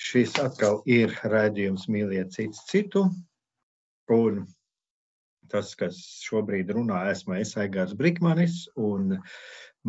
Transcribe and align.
Šis 0.00 0.38
atkal 0.40 0.80
ir 0.88 1.12
raidījums 1.28 1.84
mīliet 1.92 2.32
cits 2.32 2.64
citu. 2.70 3.04
Un 4.10 4.44
tas, 5.50 5.74
kas 5.78 5.98
šobrīd 6.24 6.70
runā, 6.74 7.02
esmu 7.12 7.36
es 7.40 7.52
Aigars 7.60 7.92
Brikmanis, 7.98 8.62
un 8.80 9.18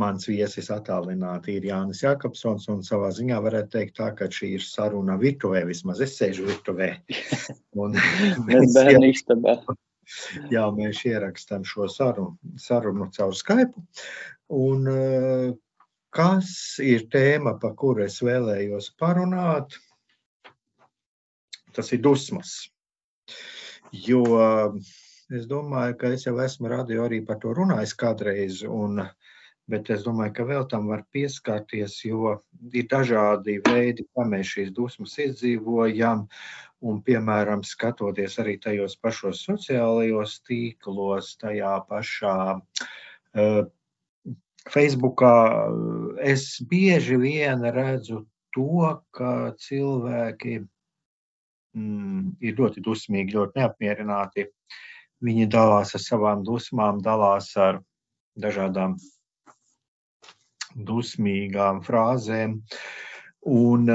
mans 0.02 0.28
viesis 0.28 0.70
attālināti 0.74 1.56
ir 1.58 1.68
Jānis 1.70 2.02
Jakobsons, 2.04 2.68
un 2.74 2.82
savā 2.86 3.12
ziņā 3.16 3.40
varētu 3.46 3.72
teikt 3.76 3.96
tā, 4.00 4.10
ka 4.18 4.28
šī 4.32 4.56
ir 4.58 4.66
saruna 4.66 5.18
virtuvē, 5.22 5.64
vismaz 5.70 6.02
es 6.04 6.18
sēžu 6.20 6.48
virtuvē. 6.50 6.92
Un 7.82 7.96
mēs 8.48 8.76
bērni 8.76 9.12
istabā. 9.14 9.58
Jā, 10.52 10.66
mēs 10.76 11.06
ierakstām 11.08 11.64
šo 11.68 11.88
sarunu, 11.92 12.56
sarunu 12.60 13.08
caur 13.16 13.36
Skype. 13.38 13.86
Un, 14.52 14.90
kas 16.12 16.52
ir 16.84 17.08
tēma, 17.14 17.56
pa 17.62 17.72
kuru 17.80 18.04
es 18.10 18.20
vēlējos 18.26 18.92
parunāt? 19.00 19.78
Tas 21.76 21.92
ir 21.96 22.02
dusmas. 22.04 22.54
Jo 23.92 24.24
es 25.32 25.48
domāju, 25.48 25.98
ka 26.00 26.12
es 26.16 26.26
jau 26.28 26.36
esmu 26.44 26.72
radio 26.72 27.06
arī 27.08 27.22
par 27.28 27.40
to 27.44 27.54
runājis 27.56 27.94
kādreiz, 28.00 28.62
un, 28.68 29.02
bet 29.72 29.92
es 29.94 30.04
domāju, 30.04 30.34
ka 30.38 30.48
vēl 30.48 30.66
tam 30.72 30.90
var 30.92 31.06
pieskarties, 31.16 32.00
jo 32.08 32.38
ir 32.76 32.88
dažādi 32.92 33.60
veidi, 33.68 34.08
kā 34.12 34.28
mēs 34.28 34.56
šīs 34.56 34.74
dusmas 34.76 35.18
izdzīvojam. 35.28 36.28
Un, 36.82 36.98
piemēram, 37.06 37.62
skatoties 37.62 38.40
arī 38.42 38.56
tajos 38.58 38.96
pašos 38.98 39.44
sociālajos 39.46 40.40
tīklos, 40.48 41.36
tajā 41.38 41.76
pašā 41.86 42.38
uh, 42.58 43.60
Facebookā, 44.70 45.36
es 46.26 46.58
bieži 46.70 47.20
vien 47.22 47.62
redzu 47.76 48.24
to, 48.56 48.98
ka 49.14 49.54
cilvēki 49.62 50.64
mm, 51.78 52.36
ir 52.44 52.58
ļoti 52.60 52.84
dusmīgi, 52.86 53.38
ļoti 53.38 53.62
neapmierināti. 53.62 54.48
Viņi 55.22 55.48
dalās 55.54 55.96
ar 55.98 56.02
savām 56.02 56.44
dusmām, 56.46 57.02
dalās 57.06 57.52
ar 57.58 57.82
dažādām 58.42 58.98
dusmīgām 60.88 61.82
frāzēm. 61.86 62.60
Un, 63.52 63.90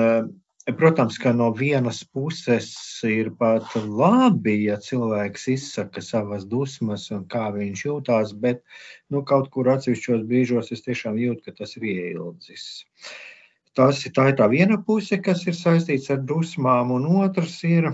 protams, 0.79 1.19
ka 1.23 1.33
no 1.35 1.49
vienas 1.57 2.03
puses 2.05 2.69
ir 3.07 3.33
pat 3.41 3.75
labi, 3.75 4.59
ja 4.67 4.77
cilvēks 4.83 5.49
izsaka 5.55 6.03
savas 6.03 6.47
dusmas 6.47 7.09
un 7.15 7.25
kā 7.33 7.49
viņš 7.55 7.87
jūtās, 7.89 8.35
bet 8.43 8.63
nu, 9.11 9.23
kaut 9.27 9.51
kur 9.55 9.73
atsevišķos 9.75 10.27
brīžos 10.31 10.75
es 10.75 10.85
tiešām 10.87 11.19
jūtu, 11.23 11.49
ka 11.49 11.57
tas 11.63 11.79
ir 11.79 11.89
ieildzis. 11.95 12.69
Uh, 12.85 13.36
Tas, 13.77 13.99
tā 14.17 14.31
ir 14.31 14.37
tā 14.39 14.47
viena 14.49 14.79
puse, 14.81 15.19
kas 15.21 15.43
ir 15.45 15.57
saistīts 15.57 16.09
ar 16.15 16.23
dusmām, 16.25 16.95
un 16.97 17.05
otrs 17.21 17.59
ir 17.69 17.91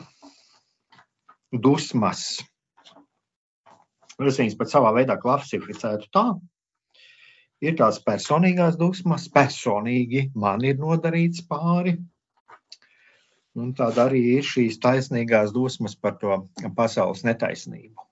dusmas. 1.51 2.23
Es 4.23 4.39
viņas 4.39 4.55
pat 4.61 4.71
savā 4.71 4.93
veidā 4.95 5.17
klasificētu 5.19 6.07
tā. 6.15 6.27
Ir 7.63 7.75
tās 7.79 7.99
personīgās 8.07 8.79
dusmas, 8.79 9.27
personīgi 9.35 10.29
man 10.39 10.63
ir 10.67 10.79
nodarīts 10.79 11.43
pāri. 11.51 11.97
Un 13.59 13.75
tāda 13.77 14.07
arī 14.07 14.23
ir 14.39 14.47
šīs 14.47 14.79
taisnīgās 14.83 15.51
dusmas 15.53 15.99
par 15.99 16.15
to 16.23 16.39
pasaules 16.79 17.27
netaisnību. 17.27 18.07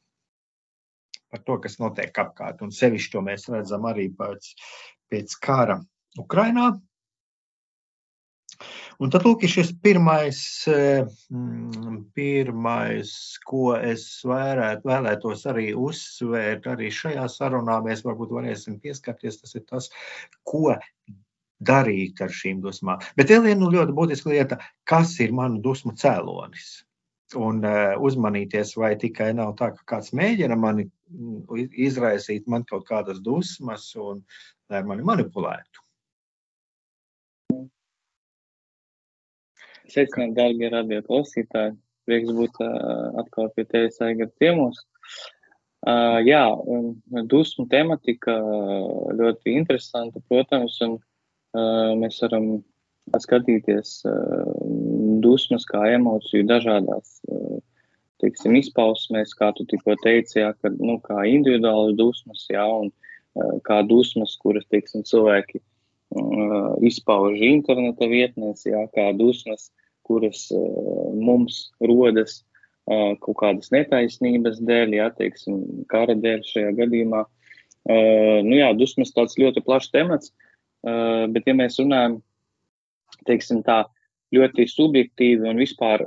Par 1.31 1.47
to, 1.47 1.62
kas 1.62 1.78
notiek 1.78 2.19
apkārt. 2.19 2.66
Un 2.66 2.75
sevišķi 2.75 3.14
to 3.14 3.22
mēs 3.31 3.47
redzam 3.54 3.87
arī 3.87 4.10
pēc, 4.19 4.52
pēc 5.06 5.38
kara 5.38 5.78
Ukrainā, 6.19 6.72
Un 9.00 9.09
tad 9.09 9.25
lūk, 9.25 9.47
šis 9.49 9.71
pirmais, 9.81 10.38
eh, 10.69 11.06
mm, 11.33 11.94
pirmais, 12.12 13.12
ko 13.49 13.71
es 13.77 14.05
vērēt, 14.28 14.84
vēlētos 14.84 15.47
arī 15.49 15.71
uzsvērt 15.72 16.69
arī 16.69 16.91
šajā 16.93 17.25
sarunā. 17.33 17.78
Mēs 17.87 18.05
varbūt 18.05 18.34
varēsim 18.37 18.77
pieskarties, 18.83 19.41
tas 19.41 19.56
ir 19.56 19.65
tas, 19.71 19.88
ko 20.44 20.75
darīt 21.65 22.21
ar 22.21 22.28
šīm 22.28 22.61
dusmām. 22.61 23.00
Bet 23.16 23.33
vēl 23.33 23.49
viena 23.49 23.72
ļoti 23.72 23.97
būtiska 23.97 24.33
lieta, 24.34 24.61
kas 24.84 25.17
ir 25.25 25.32
manu 25.32 25.62
dusmu 25.65 25.97
cēlonis. 25.97 26.71
Un 27.41 27.65
uh, 27.65 27.94
uzmanīties, 28.05 28.75
vai 28.77 28.97
tikai 29.00 29.31
nav 29.38 29.55
tā, 29.56 29.71
ka 29.77 29.94
kāds 29.94 30.12
mēģina 30.12 30.56
mani 30.61 30.91
mm, 30.91 31.69
izraisīt 31.88 32.49
man 32.50 32.69
kaut 32.69 32.88
kādas 32.88 33.22
dusmas 33.25 33.94
un 33.97 34.25
lai 34.69 34.82
mani 34.84 35.06
manipulētu. 35.06 35.87
Sveicināti, 39.90 40.36
darbie 40.36 40.68
radio 40.70 41.02
klausītāji. 41.02 41.74
Prieks 42.06 42.30
būt 42.34 42.58
uh, 42.62 43.10
atkal 43.18 43.48
pie 43.56 43.64
tevis, 43.66 43.98
Aigar, 44.04 44.28
ciemos. 44.38 44.78
Uh, 45.80 46.20
jā, 46.22 46.42
dusmu 47.30 47.64
tematika 47.72 48.36
ļoti 49.18 49.54
interesanta, 49.56 50.22
protams, 50.30 50.76
un 50.86 50.94
uh, 50.98 51.90
mēs 51.98 52.20
varam 52.22 52.46
skatīties 53.18 53.96
uh, 54.06 54.52
dusmas 55.24 55.66
kā 55.66 55.82
emociju 55.96 56.46
dažādās, 56.46 57.18
uh, 57.26 57.58
teiksim, 58.22 58.60
izpausmēs, 58.60 59.34
kā 59.38 59.50
tu 59.56 59.66
tikko 59.72 59.96
teici, 60.04 60.38
jā, 60.42 60.52
ka, 60.60 60.70
nu, 60.76 61.00
kā 61.02 61.24
individuālas 61.32 61.96
dusmas, 61.98 62.46
jā, 62.52 62.68
un 62.84 62.92
uh, 62.92 63.58
kā 63.66 63.80
dusmas, 63.88 64.36
kuras, 64.44 64.68
teiksim, 64.70 65.02
cilvēki 65.08 65.58
uh, 65.58 66.78
izpauž 66.86 67.42
interneta 67.50 68.10
vietnēs, 68.12 68.68
jā, 68.68 68.86
kā 68.94 69.10
dusmas, 69.18 69.72
kuras 70.10 70.48
uh, 70.54 71.10
mums 71.15 71.69
rodas 71.87 72.41
uh, 72.91 73.15
kaut 73.22 73.38
kādas 73.44 73.71
netaisnības 73.75 74.59
dēļ, 74.66 74.97
jā, 74.98 75.09
teiksim, 75.19 75.60
kara 75.93 76.16
dēļ 76.19 76.43
šajā 76.48 76.75
gadījumā. 76.82 77.25
Uh, 77.25 78.41
nu 78.47 78.59
jā, 78.59 78.72
dusmas 78.76 79.15
tāds 79.16 79.38
ļoti 79.41 79.62
plašs 79.65 79.94
temats, 79.94 80.34
bet 80.81 81.44
ja 81.44 81.52
mēs 81.52 81.75
runājam, 81.76 82.14
teiksim 83.29 83.58
tā, 83.67 83.82
ļoti 84.32 84.64
subjektīvi 84.70 85.44
un 85.50 85.58
vispār 85.61 86.06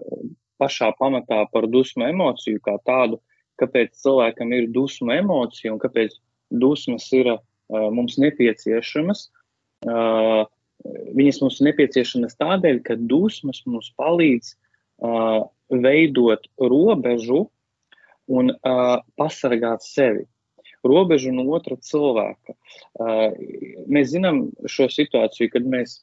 pašā 0.62 0.88
pamatā 0.98 1.44
par 1.54 1.68
dusmu 1.70 2.08
emociju 2.08 2.62
kā 2.66 2.80
tādu, 2.88 3.20
kāpēc 3.62 3.94
cilvēkam 4.02 4.56
ir 4.58 4.72
dusmu 4.74 5.14
emocija 5.14 5.76
un 5.76 5.78
kāpēc 5.82 6.16
dusmas 6.50 7.06
ir 7.14 7.36
mums 7.70 8.18
nepieciešamas. 8.22 9.28
Viņas 10.84 11.40
mums 11.44 11.60
ir 11.60 11.70
nepieciešamas 11.70 12.38
tādēļ, 12.40 12.82
ka 12.88 12.98
dusmas 13.00 13.62
mums 13.70 13.92
palīdz 14.00 14.54
uh, 14.54 15.46
veidot 15.72 16.48
robežu 16.60 17.46
un 18.32 18.54
uh, 18.54 19.00
pasargāt 19.20 19.86
sevi. 19.86 20.26
Robežu 20.84 21.32
no 21.32 21.46
otra 21.56 21.78
cilvēka. 21.80 22.56
Uh, 23.00 23.30
mēs 23.88 24.12
zinām 24.12 24.50
šo 24.68 24.90
situāciju, 24.92 25.54
kad 25.54 25.68
mēs 25.70 26.02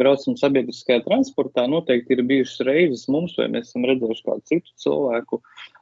braucam 0.00 0.38
sabiedriskajā 0.40 1.02
transportā. 1.04 1.66
Noteikti 1.68 2.16
ir 2.16 2.24
bijušas 2.24 2.64
reizes 2.64 3.08
mums, 3.12 3.36
vai 3.36 3.50
mēs 3.52 3.68
esam 3.68 3.84
redzējuši 3.84 4.24
kādu 4.24 4.48
citu 4.48 4.72
cilvēku, 4.80 5.42
uh, 5.42 5.75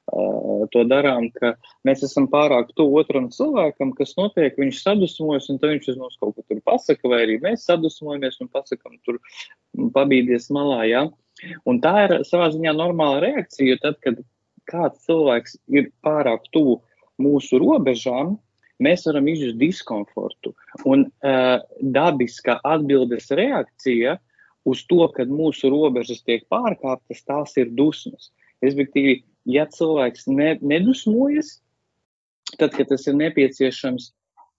to 0.73 0.85
darām, 0.89 1.31
ka 1.33 1.55
mēs 1.87 2.05
esam 2.07 2.27
pārāk 2.31 2.73
tuvu 2.77 3.01
otram 3.01 3.31
cilvēkam, 3.33 3.95
kas 3.97 4.15
notiek, 4.19 4.57
viņš 4.61 4.83
sadusmojas, 4.85 5.49
un 5.53 5.61
viņš 5.63 5.91
uz 5.95 6.01
mums 6.01 6.19
kaut 6.21 6.37
ko 6.37 6.45
tur 6.49 6.61
pasaka, 6.65 7.09
vai 7.09 7.23
arī 7.25 7.39
mēs 7.43 7.67
sadusmojamies 7.69 8.41
un 8.45 8.51
pasakam 8.53 8.99
tur 9.07 9.21
pabīdies 9.97 10.51
malā, 10.55 10.85
jā. 10.91 11.05
Un 11.69 11.81
tā 11.83 11.95
ir 12.05 12.17
savā 12.29 12.51
ziņā 12.53 12.75
normāla 12.77 13.23
reakcija, 13.25 13.75
jo 13.75 13.81
tad, 13.83 13.99
kad 14.05 14.21
kāds 14.71 15.05
cilvēks 15.09 15.59
ir 15.73 15.91
pārāk 16.05 16.47
tuvu 16.55 16.81
mūsu 17.21 17.59
robežām, 17.63 18.37
mēs 18.83 19.07
varam 19.09 19.29
izjust 19.31 19.59
diskomfortu. 19.61 20.55
Un 20.89 21.07
uh, 21.09 21.59
dabiska 21.81 22.59
atbildes 22.65 23.31
reakcija 23.31 24.19
uz 24.69 24.83
to, 24.89 25.05
kad 25.17 25.29
mūsu 25.29 25.71
robežas 25.73 26.25
tiek 26.25 26.47
pārkāptas, 26.53 27.23
tās 27.29 27.55
ir 27.61 27.71
dusmas. 27.77 28.33
Respektīvi, 28.65 29.21
ja 29.49 29.67
cilvēks 29.71 30.29
ne, 30.31 30.55
nedusmojas, 30.63 31.59
tad, 32.59 32.75
kad 32.77 32.89
tas 32.91 33.07
ir 33.11 33.19
nepieciešams, 33.19 34.11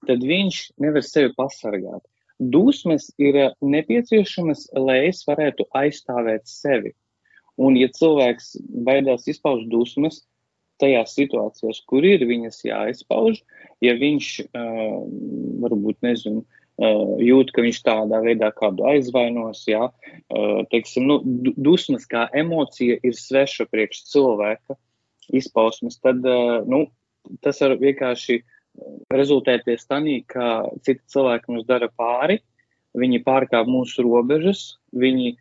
tad 0.05 0.25
viņš 0.25 0.61
nevar 0.81 1.05
sevi 1.05 1.33
pasargāt. 1.37 2.03
Dusmas 2.39 3.07
ir 3.21 3.37
nepieciešamas, 3.63 4.67
lai 4.75 5.05
es 5.07 5.23
varētu 5.27 5.67
aizstāvēt 5.77 6.49
sevi. 6.49 6.91
Un, 7.55 7.77
ja 7.79 7.87
cilvēks 7.95 8.57
baidās 8.83 9.29
izpaust 9.31 9.69
dusmas, 9.71 10.25
tajās 10.83 11.13
situācijās, 11.15 11.79
kur 11.87 12.03
ir 12.03 12.25
viņas 12.27 12.65
jāizpauž, 12.67 13.39
ja 13.85 13.93
viņš 13.95 14.31
uh, 14.43 14.97
varbūt 15.63 16.03
nezinu, 16.03 16.43
uh, 16.43 16.64
jūt, 16.79 17.53
ka 17.55 17.63
viņš 17.63 17.81
tādā 17.85 18.21
veidā 18.25 18.49
kādu 18.55 18.85
aizvainos, 18.89 19.63
jā, 19.69 19.87
uh, 19.87 20.57
teiksim, 20.71 21.07
nu, 21.07 21.19
dusmas 21.55 22.07
kā 22.11 22.25
emocija 22.35 22.97
ir 23.03 23.15
sveša 23.15 23.67
priekš 23.71 24.03
cilvēka 24.11 24.75
izpausmes, 25.35 25.99
tad, 26.03 26.19
uh, 26.27 26.65
nu, 26.67 26.85
tas 27.41 27.61
var 27.63 27.77
vienkārši 27.81 28.41
rezultēties 29.13 29.87
tanī, 29.87 30.19
ka 30.27 30.65
citi 30.83 31.01
cilvēki 31.13 31.53
mums 31.53 31.69
dara 31.69 31.87
pāri, 31.95 32.41
viņi 32.95 33.23
pārkāp 33.23 33.69
mūsu 33.71 34.03
robežas, 34.03 34.75
viņi 34.95 35.37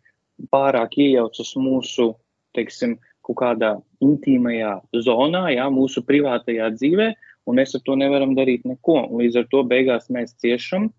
pārāk 0.51 0.95
iejaucas 1.03 1.51
mūsu, 1.59 2.13
teiksim, 2.55 2.95
uh, 2.95 3.11
kaut 3.25 3.39
kādā 3.39 3.71
intīmajā 4.03 4.75
zonā, 5.05 5.47
jā, 5.55 5.65
mūsu 5.73 6.03
privātajā 6.05 6.69
dzīvē, 6.75 7.07
un 7.49 7.59
mēs 7.59 7.75
ar 7.77 7.83
to 7.85 7.97
nevaram 7.97 8.35
darīt 8.37 8.65
neko. 8.67 8.99
Līdz 9.19 9.41
ar 9.41 9.47
to 9.51 9.63
beigās 9.67 10.09
mēs 10.13 10.35
ciešam, 10.41 10.91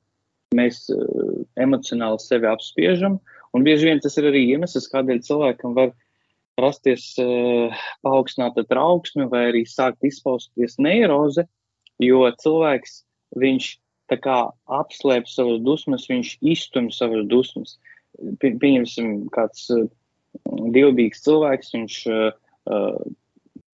mēs 0.55 0.87
uh, 0.93 1.43
emocionāli 1.59 2.21
sevi 2.23 2.49
apspiežam, 2.51 3.19
un 3.55 3.67
bieži 3.67 3.91
vien 3.91 4.03
tas 4.03 4.17
ir 4.21 4.29
arī 4.31 4.45
iemesls, 4.53 4.91
kādēļ 4.93 5.23
cilvēkam 5.27 5.75
var 5.79 5.93
rasties 6.61 7.09
uh, 7.23 7.75
paaugstināta 8.07 8.65
trauksme 8.69 9.27
vai 9.33 9.49
arī 9.51 9.65
sākt 9.69 10.07
izpausties 10.07 10.79
neiroze, 10.83 11.47
jo 12.03 12.23
cilvēks, 12.43 13.03
viņš 13.37 13.69
tā 14.13 14.21
kā 14.23 14.39
apslēp 14.71 15.27
savas 15.29 15.61
dusmas, 15.67 16.07
viņš 16.11 16.37
iztumj 16.47 16.93
savas 16.95 17.27
dusmas. 17.29 17.77
Pieņemsim, 18.41 19.27
kāds 19.35 19.67
uh, 19.75 19.89
dievbijīgs 20.47 21.25
cilvēks, 21.27 21.75
viņš 21.75 22.01
uh, 22.13 23.01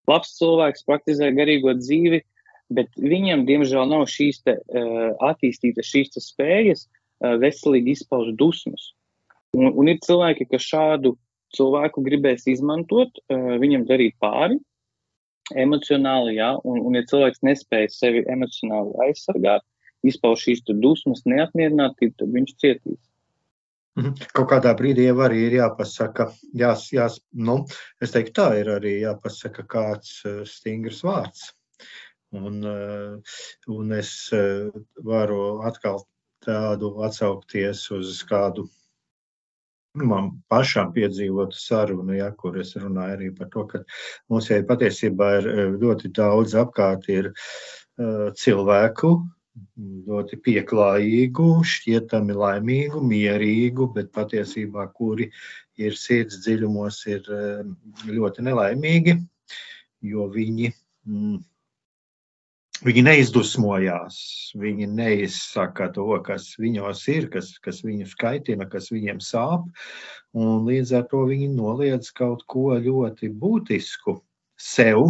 labs 0.08 0.36
cilvēks, 0.38 0.86
praktizē 0.88 1.30
garīgo 1.36 1.74
dzīvi, 1.78 2.22
bet 2.70 2.90
viņam, 2.96 3.46
diemžēl, 3.48 3.84
nav 3.90 4.06
šīs 4.10 4.42
te, 4.46 4.58
uh, 4.60 5.12
attīstītas 5.30 5.88
šīs 5.88 6.18
spējas 6.22 6.86
uh, 6.86 7.36
veselīgi 7.42 7.96
izpaust 7.96 8.36
dusmas. 8.38 8.92
Un, 9.56 9.68
un 9.68 9.90
ir 9.92 10.00
cilvēki, 10.04 10.48
kas 10.52 10.68
šādu 10.70 11.16
cilvēku 11.56 12.04
gribēs 12.04 12.46
izmantot, 12.48 13.18
uh, 13.28 13.56
viņam 13.62 13.88
darīt 13.88 14.16
pāri 14.22 14.60
emocionāli, 15.58 16.36
jā, 16.38 16.54
un, 16.64 16.80
un 16.86 16.96
ja 16.96 17.02
cilvēks 17.08 17.42
nespēja 17.44 17.90
sevi 17.92 18.22
emocionāli 18.30 18.94
aizsargāt, 19.08 19.64
izpauž 20.06 20.46
šīs 20.46 20.62
dusmas, 20.68 21.24
neapmierinātību, 21.28 22.14
tad 22.18 22.36
viņš 22.36 22.54
cietīs. 22.62 23.00
Mhm. 23.98 24.14
Kaut 24.32 24.48
kādā 24.48 24.72
brīdī 24.76 25.04
jau 25.04 25.18
arī 25.26 25.42
ir 25.50 25.58
jāpasaka, 25.58 26.30
jās, 26.56 26.86
jās, 26.94 27.18
nu, 27.32 27.58
es 28.00 28.14
teiktu, 28.14 28.32
tā 28.38 28.46
ir 28.62 28.70
arī 28.78 28.94
jāpasaka 29.02 29.66
kāds 29.68 30.22
stingrs 30.48 31.02
vārds. 31.04 31.50
Un, 32.32 32.62
eh, 32.64 33.34
un 33.68 33.92
es 33.96 34.12
eh, 34.32 34.70
varu 35.08 35.42
atkal 35.68 36.00
tādu 36.44 36.94
atsaukties 37.06 37.84
uz 37.94 38.22
kādu 38.28 38.66
man 39.94 40.30
pašām 40.48 40.94
piedzīvotu 40.94 41.58
sarunu, 41.60 42.16
ja, 42.16 42.30
kur 42.32 42.56
es 42.58 42.72
runāju 42.80 43.18
arī 43.18 43.28
par 43.36 43.50
to, 43.52 43.66
ka 43.68 43.82
mums 44.32 44.48
jau 44.48 44.62
patiesībā 44.70 45.28
ir 45.42 45.50
ļoti 45.76 46.08
daudz 46.16 46.56
apkārt 46.56 47.10
ir 47.12 47.28
cilvēku, 48.40 49.10
ļoti 50.08 50.38
pieklājīgu, 50.46 51.48
šķietami 51.68 52.36
laimīgu, 52.36 53.02
mierīgu, 53.04 53.88
bet 53.96 54.12
patiesībā 54.16 54.86
kuri 54.96 55.28
ir 55.80 55.96
sirds 55.98 56.40
dziļumos, 56.44 57.00
ir 57.12 57.28
eh, 57.36 57.62
ļoti 58.08 58.44
nelaimīgi, 58.48 59.16
jo 60.12 60.28
viņi, 60.32 60.72
mm, 61.08 61.36
viņi 62.82 63.04
neizdusmojās, 63.06 64.16
viņi 64.58 64.88
neizsaka 64.90 65.88
to, 65.94 66.08
kas 66.26 66.52
viņos 66.60 67.04
ir, 67.12 67.28
kas, 67.32 67.52
kas 67.62 67.82
viņus 67.86 68.14
kaitina, 68.18 68.66
kas 68.70 68.90
viņiem 68.92 69.22
sāp, 69.22 69.68
un 70.34 70.66
līdz 70.68 70.94
ar 70.98 71.08
to 71.10 71.24
viņi 71.30 71.52
noliedz 71.54 72.12
kaut 72.16 72.44
ko 72.50 72.72
ļoti 72.78 73.32
būtisku 73.42 74.18
sev 74.58 75.02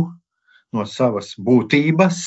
no 0.72 0.86
savas 0.88 1.34
būtības, 1.36 2.22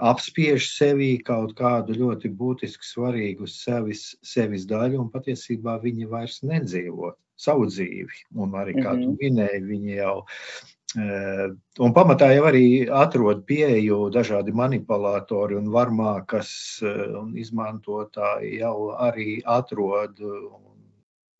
apspiež 0.00 0.68
sevī 0.72 1.18
kaut 1.24 1.54
kādu 1.58 1.96
ļoti 1.98 2.30
būtisku, 2.32 2.86
svarīgu 2.86 3.48
sevis, 3.50 4.12
sevis 4.24 4.64
daļu, 4.66 5.02
un 5.02 5.10
patiesībā 5.12 5.76
viņi 5.82 6.08
vairs 6.08 6.40
nedzīvo 6.42 7.12
savu 7.36 7.66
dzīvi. 7.68 8.24
Un 8.38 8.54
arī, 8.56 8.78
kā 8.78 8.94
tu 8.96 9.10
mhm. 9.10 9.18
minēji, 9.20 9.66
viņi 9.68 9.98
jau. 9.98 10.16
Un 10.96 11.94
pamatā 11.96 12.28
jau 12.34 12.44
arī 12.50 12.64
atrod 12.84 13.46
pieeju 13.48 14.10
dažādi 14.12 14.52
manipulatori 14.52 15.56
un 15.56 15.70
varmā, 15.72 16.18
kas 16.28 16.50
un 16.84 17.32
izmantotāji 17.40 18.58
jau 18.60 18.92
arī 19.00 19.40
atrod. 19.48 20.20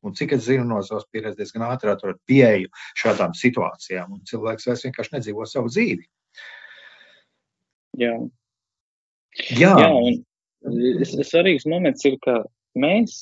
Un 0.02 0.16
cik 0.18 0.32
es 0.34 0.46
zinu 0.48 0.64
no 0.66 0.80
savas 0.82 1.04
pieredzes, 1.12 1.36
diezgan 1.38 1.66
ātri 1.68 1.92
atrod 1.92 2.18
pieeju 2.26 2.72
šādām 2.98 3.36
situācijām. 3.38 4.16
Un 4.16 4.24
cilvēks 4.26 4.66
vairs 4.66 4.86
vienkārši 4.88 5.16
nedzīvo 5.18 5.46
savu 5.46 5.70
dzīvi. 5.70 6.08
Jā. 8.00 8.16
Jā. 9.52 9.76
Jā, 9.78 9.92
un 9.92 10.24
svarīgs 11.28 11.68
moments 11.68 12.08
ir, 12.08 12.16
ka 12.24 12.40
mēs, 12.78 13.20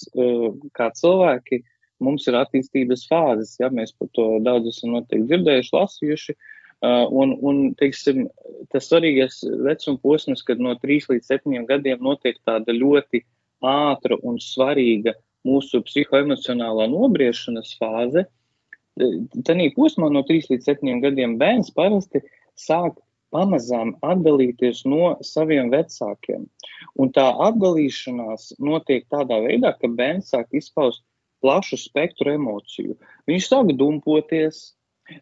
kā 0.79 0.89
cilvēki, 0.97 1.61
mums 2.05 2.27
ir 2.29 2.39
attīstības 2.39 3.07
fāzes, 3.11 3.57
ja 3.61 3.71
mēs 3.73 3.93
par 3.97 4.11
to 4.17 4.27
daudz 4.45 4.71
esam 4.73 4.97
noteikti 4.97 5.29
dzirdējuši, 5.31 5.75
lasījuši. 5.77 6.35
E, 6.35 6.93
un, 7.23 7.35
un 7.47 7.61
teiksim, 7.81 8.27
tas 8.73 8.89
svarīgais 8.89 9.43
vecuma 9.67 10.01
posms, 10.05 10.45
kad 10.47 10.63
no 10.63 10.75
3 10.83 11.11
līdz 11.13 11.33
7 11.35 11.67
gadiem 11.69 12.03
notiek 12.05 12.41
tāda 12.49 12.77
ļoti 12.77 13.25
ātra 13.67 14.17
un 14.25 14.41
svarīga 14.41 15.15
mūsu 15.47 15.83
psihoemocionālā 15.85 16.89
nobriešanas 16.93 17.77
fāze. 17.81 18.27
E, 18.27 19.13
Tanī 19.47 19.71
posmā 19.77 20.11
no 20.13 20.25
3 20.29 20.53
līdz 20.55 20.73
7 20.75 21.05
gadiem 21.05 21.39
bērns 21.41 21.73
parasti 21.77 22.25
sāk 22.59 22.99
pamazām 23.35 23.95
atdalīties 24.03 24.83
no 24.91 25.15
saviem 25.27 25.71
vecākiem. 25.73 26.47
Un 27.01 27.13
tā 27.15 27.27
atdalīšanās 27.47 28.55
notiek 28.59 29.07
tādā 29.13 29.39
veidā, 29.45 29.73
ka 29.79 29.91
bērns 30.01 30.33
sāk 30.35 30.51
izpaust 30.57 31.05
plašu 31.45 31.79
spektru 31.81 32.35
emociju. 32.37 32.97
Viņš 33.31 33.51
sāk 33.51 33.75
dumpoties, 33.79 34.63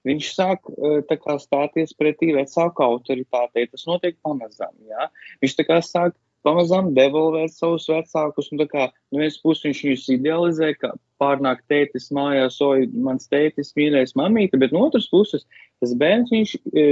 viņš 0.08 0.30
sāk 0.34 0.70
eh, 0.76 1.02
kā, 1.16 1.38
stāties 1.42 1.96
pretī 1.98 2.32
vecāku 2.36 2.86
autoritātei. 2.86 3.68
Tas 3.72 3.86
notiek 3.88 4.18
pamazām. 4.24 4.74
Jā. 4.88 5.10
Viņš 5.42 5.60
sāk 5.88 6.16
pamazām 6.46 6.92
devolvēt 6.96 7.52
savus 7.54 7.88
vecākus. 7.90 8.50
Un, 8.52 8.64
kā, 8.70 8.88
no 9.12 9.22
vienas 9.22 9.38
puses 9.42 9.66
viņš 9.66 9.82
viņus 9.84 10.06
idealizē, 10.14 10.72
kā 10.78 10.92
pārnāk 11.18 11.64
tētis 11.70 12.08
mājās, 12.14 12.60
oi, 12.62 12.86
mans 12.94 13.26
tētis 13.30 13.72
mīlēs 13.76 14.14
mamīti, 14.18 14.60
bet 14.60 14.74
no 14.74 14.84
otras 14.86 15.08
puses 15.10 15.46
tas 15.82 15.94
bērns, 15.98 16.30
viņš 16.34 16.52
e, 16.58 16.84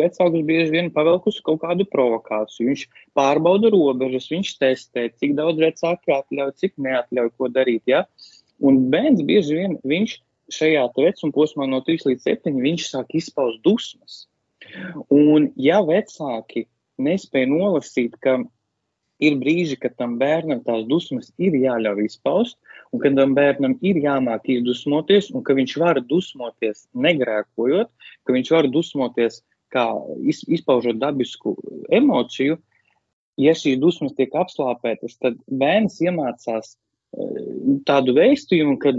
vecākus 0.00 0.46
bieži 0.48 0.72
vien 0.74 0.88
pavelk 0.92 1.28
uz 1.28 1.38
kaut 1.44 1.62
kādu 1.64 1.86
provokāciju. 1.92 2.70
Viņš 2.70 2.86
pārbauda 3.16 3.72
robežas, 3.72 4.30
viņš 4.32 4.54
testē, 4.62 5.06
cik 5.20 5.36
daudz 5.38 5.60
vecāki 5.62 6.16
atļauj, 6.16 6.56
cik 6.62 6.76
neatļauj, 6.88 7.32
ko 7.36 7.52
darīt. 7.52 7.84
Ja? 7.88 8.04
Un 8.64 8.86
bērns 8.92 9.22
bieži 9.28 9.58
vien, 9.58 9.76
viņš 9.84 10.16
šajā 10.56 10.86
vecuma 10.96 11.34
posmā 11.34 11.66
no 11.68 11.82
3 11.84 12.08
līdz 12.10 12.26
7, 12.28 12.60
viņš 12.62 12.88
sāk 12.92 13.14
izpaust 13.18 13.62
dusmas. 13.66 14.26
Un 15.12 15.50
ja 15.60 15.82
vecāki 15.84 16.66
nespēja 17.02 17.50
nolasīt, 17.50 18.16
ka 18.22 18.38
ir 19.22 19.36
brīži, 19.40 19.78
kad 19.80 19.96
tam 19.96 20.16
bērnam 20.20 20.62
tās 20.64 20.84
dusmas 20.88 21.32
ir 21.40 21.56
jāļauj 21.56 22.04
izpaust, 22.06 22.56
un 22.92 23.02
kad 23.02 23.16
tam 23.18 23.34
bērnam 23.36 23.76
ir 23.84 24.00
jāmāk 24.02 24.48
izdusmoties, 24.56 25.30
un 25.34 25.44
ka 25.46 25.56
viņš 25.56 25.76
var 25.82 26.00
dusmoties 26.04 26.86
negrēkojot, 26.94 27.92
ka 28.24 28.36
viņš 28.36 28.52
var 28.56 28.70
dusmoties 28.72 29.42
kā 29.74 29.86
izpaužot 30.24 31.00
dabisku 31.02 31.56
emociju. 31.92 32.58
Ja 33.36 33.52
šīs 33.52 33.76
dusmas 33.80 34.14
tiek 34.16 34.32
apslāpētas, 34.32 35.18
tad 35.20 35.36
bērns 35.44 35.98
iemācās 36.00 36.76
tādu 37.88 38.14
vēstījumu, 38.16 38.76
ka 38.82 38.94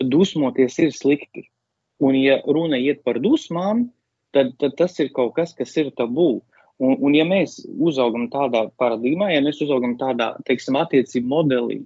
dusmoties 0.00 0.78
ir 0.80 0.92
slikti. 0.96 1.46
Un, 2.00 2.16
ja 2.16 2.38
runa 2.48 2.78
iet 2.80 3.02
par 3.04 3.20
dusmām, 3.20 3.90
tad, 4.32 4.54
tad 4.60 4.76
tas 4.78 4.96
ir 5.02 5.10
kaut 5.16 5.34
kas, 5.36 5.52
kas 5.56 5.74
ir 5.80 5.92
tabū. 5.98 6.40
Un, 6.80 6.94
un 7.04 7.12
ja 7.12 7.26
mēs 7.28 7.58
uzaugam 7.68 8.30
tādā 8.32 8.64
paradigmā, 8.80 9.28
ja 9.34 9.42
mēs 9.44 9.60
uzaugam 9.60 9.98
tādā, 10.00 10.32
teiksim, 10.48 10.78
attiecību 10.80 11.28
modelī, 11.28 11.82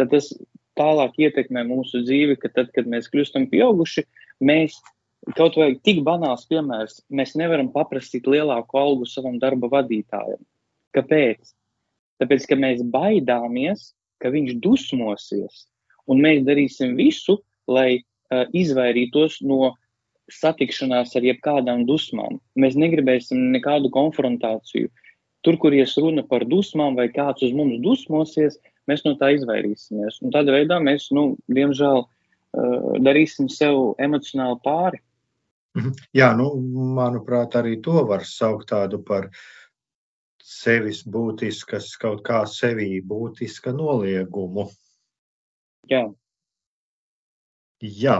tad 0.00 0.10
tas 0.10 0.32
tālāk 0.78 1.14
ietekmē 1.22 1.62
mūsu 1.68 2.02
dzīvi, 2.02 2.34
ka 2.42 2.50
tad, 2.50 2.72
kad 2.74 2.88
mēs 2.90 3.06
kļūstam 3.12 3.46
pieauguši, 3.52 4.02
mēs 4.42 4.80
kaut 5.38 5.54
vai 5.60 5.70
tik 5.86 6.02
banāls 6.04 6.48
piemērs, 6.50 6.98
mēs 7.14 7.36
nevaram 7.38 7.70
paprasīt 7.72 8.26
lielāku 8.26 8.80
algu 8.80 9.06
savam 9.08 9.38
darba 9.38 9.70
vadītājam. 9.72 10.42
Kāpēc? 10.98 11.54
Tāpēc, 12.22 12.48
ka 12.50 12.58
mēs 12.58 12.82
baidāmies, 12.90 13.92
ka 14.22 14.32
viņš 14.34 14.58
dusmosies, 14.64 15.64
un 16.10 16.20
mēs 16.24 16.44
darīsim 16.46 16.94
visu, 16.98 17.38
lai 17.70 18.00
uh, 18.00 18.44
izvairītos 18.52 19.40
no 19.46 19.74
satikšanās 20.32 21.14
ar 21.18 21.26
jebkādām 21.26 21.84
dusmām. 21.88 22.38
Mēs 22.56 22.78
negribēsim 22.80 23.50
nekādu 23.54 23.90
konfrontāciju. 23.92 24.90
Tur, 25.44 25.58
kur 25.60 25.76
ies 25.76 25.92
runa 26.00 26.24
par 26.24 26.46
dusmām 26.48 26.96
vai 26.96 27.10
kāds 27.12 27.44
uz 27.44 27.52
mums 27.52 27.82
dusmosies, 27.84 28.56
mēs 28.88 29.04
no 29.04 29.12
tā 29.20 29.34
izvairīsimies. 29.36 30.22
Un 30.24 30.32
tādā 30.32 30.54
veidā 30.56 30.78
mēs, 30.80 31.10
nu, 31.12 31.34
diemžēl, 31.52 32.06
darīsim 33.04 33.50
sev 33.52 33.92
emocionāli 34.00 34.60
pāri. 34.64 35.02
Mhm. 35.74 35.92
Jā, 36.14 36.30
nu, 36.38 36.52
manuprāt, 36.96 37.56
arī 37.58 37.80
to 37.82 38.04
var 38.06 38.24
saukt 38.28 38.70
tādu 38.70 39.02
par 39.02 39.28
sevis 40.44 41.00
būtiskas, 41.08 41.94
kaut 42.00 42.20
kā 42.26 42.42
sevī 42.50 43.00
būtiska 43.00 43.72
noliegumu. 43.72 44.68
Jā. 45.88 46.04
Jā. 47.80 48.18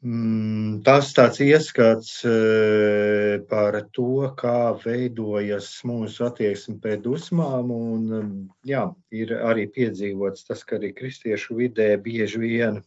Mm, 0.00 0.78
tas 0.86 1.10
tāds 1.12 1.42
ieskats 1.44 2.22
eh, 2.24 3.42
par 3.50 3.76
to, 3.92 4.30
kā 4.38 4.72
veidojas 4.84 5.68
mūsu 5.84 6.24
attieksme 6.30 6.78
pret 6.80 7.02
dusmām. 7.04 7.74
Un, 7.74 8.06
mm, 8.08 8.38
jā, 8.70 8.86
ir 9.12 9.34
arī 9.36 9.66
piedzīvots 9.74 10.46
tas, 10.48 10.64
ka 10.64 10.78
arī 10.78 10.94
kristiešu 10.96 11.58
vidē 11.58 11.92
bieži 12.00 12.40
vien 12.46 12.80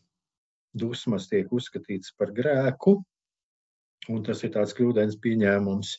dusmas 0.74 1.30
tiek 1.30 1.52
uzskatītas 1.54 2.16
par 2.18 2.34
grēku. 2.34 2.98
Un 4.12 4.24
tas 4.28 4.44
ir 4.44 4.52
tāds 4.56 4.76
kļūdains 4.76 5.20
pieņēmums. 5.24 5.96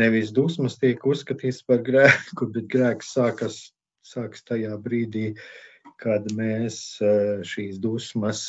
Nevis 0.00 0.32
dusmas 0.34 0.78
tiek 0.80 1.04
uzskatīts 1.06 1.62
par 1.68 1.84
grēku, 1.86 2.50
bet 2.54 2.66
grēks 2.72 3.12
sākas, 3.14 3.60
sākas 4.06 4.42
tajā 4.48 4.74
brīdī, 4.82 5.26
kad 6.02 6.26
mēs 6.34 6.98
eh, 7.02 7.44
šīs 7.46 7.78
dusmas 7.82 8.48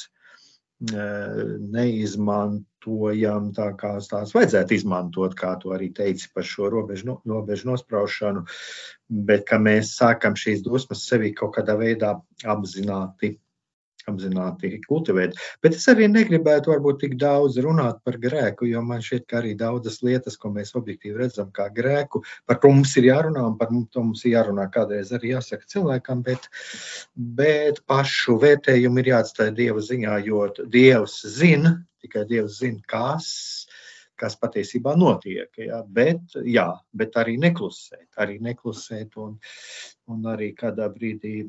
neizmantojam 0.79 3.49
tā, 3.55 3.65
kā 3.75 3.99
tās 3.99 4.33
vajadzētu 4.35 4.73
izmantot, 4.77 5.35
kā 5.35 5.55
tu 5.59 5.71
arī 5.75 5.89
teici 5.91 6.29
par 6.33 6.43
šo 6.47 6.69
robežu, 6.71 7.17
robežu 7.27 7.67
nospraušanu, 7.67 8.45
bet 9.09 9.45
ka 9.49 9.57
mēs 9.59 9.97
sākam 9.97 10.35
šīs 10.39 10.61
dusmas 10.63 11.07
sevī 11.07 11.33
kaut 11.35 11.55
kādā 11.57 11.75
veidā 11.79 12.21
apzināti 12.47 13.39
apzināti 14.07 14.71
kultivēt. 14.85 15.35
Bet 15.63 15.75
es 15.77 15.87
arī 15.91 16.07
negribētu 16.11 16.71
varbūt 16.71 17.01
tik 17.03 17.17
daudz 17.21 17.59
runāt 17.63 17.99
par 18.05 18.19
grēku, 18.21 18.67
jo 18.69 18.81
man 18.85 19.03
šķiet, 19.05 19.25
ka 19.29 19.39
arī 19.41 19.55
daudzas 19.59 19.99
lietas, 20.05 20.37
ko 20.39 20.53
mēs 20.55 20.75
objektīvi 20.79 21.19
redzam 21.19 21.51
kā 21.55 21.69
grēku, 21.75 22.23
par 22.49 22.61
to 22.63 22.71
mums 22.73 22.95
ir 22.99 23.09
jārunā 23.09 23.45
un 23.51 23.57
par 23.59 23.73
to 23.73 24.05
mums 24.05 24.23
ir 24.25 24.37
jārunā 24.37 24.69
kādreiz 24.73 25.11
arī 25.15 25.33
jāsaka 25.35 25.67
cilvēkam, 25.73 26.23
bet, 26.27 26.49
bet 27.15 27.83
pašu 27.89 28.39
vērtējumu 28.41 29.03
ir 29.03 29.13
jāatstāj 29.13 29.53
Dieva 29.59 29.83
ziņā, 29.83 30.17
jo 30.27 30.47
Dievs 30.71 31.21
zina, 31.39 31.77
tikai 32.03 32.25
Dievs 32.29 32.61
zina, 32.63 32.83
kas 32.89 33.29
kas 34.19 34.35
patiesībā 34.35 34.97
notiek. 34.99 35.47
Ja? 35.63 35.77
Bet, 35.87 36.35
jā, 36.43 36.67
bet 36.91 37.15
arī 37.19 37.37
neklusēt, 37.39 38.09
arī 38.19 38.35
neklusēt 38.43 39.15
un, 39.15 39.37
un 40.11 40.27
arī 40.27 40.51
kādā 40.57 40.89
brīdī 40.91 41.45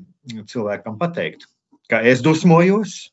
cilvēkam 0.47 0.99
pateikt, 1.00 1.49
ka 1.90 2.02
es 2.06 2.23
dusmojos, 2.23 3.11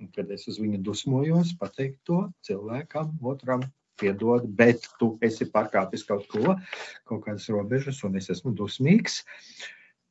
un 0.00 0.12
kad 0.14 0.30
es 0.32 0.46
uz 0.50 0.60
viņu 0.62 0.82
dusmojos, 0.84 1.54
pateikt 1.60 2.00
to 2.08 2.26
cilvēkam, 2.48 3.14
otram, 3.20 3.64
piedod, 4.00 4.44
bet 4.58 4.88
tu 5.00 5.14
esi 5.24 5.48
pārkāpis 5.52 6.04
kaut 6.08 6.26
ko, 6.32 6.58
kaut 7.08 7.24
kādas 7.24 7.48
robežas, 7.52 8.02
un 8.04 8.18
es 8.20 8.28
esmu 8.32 8.52
dusmīgs. 8.56 9.22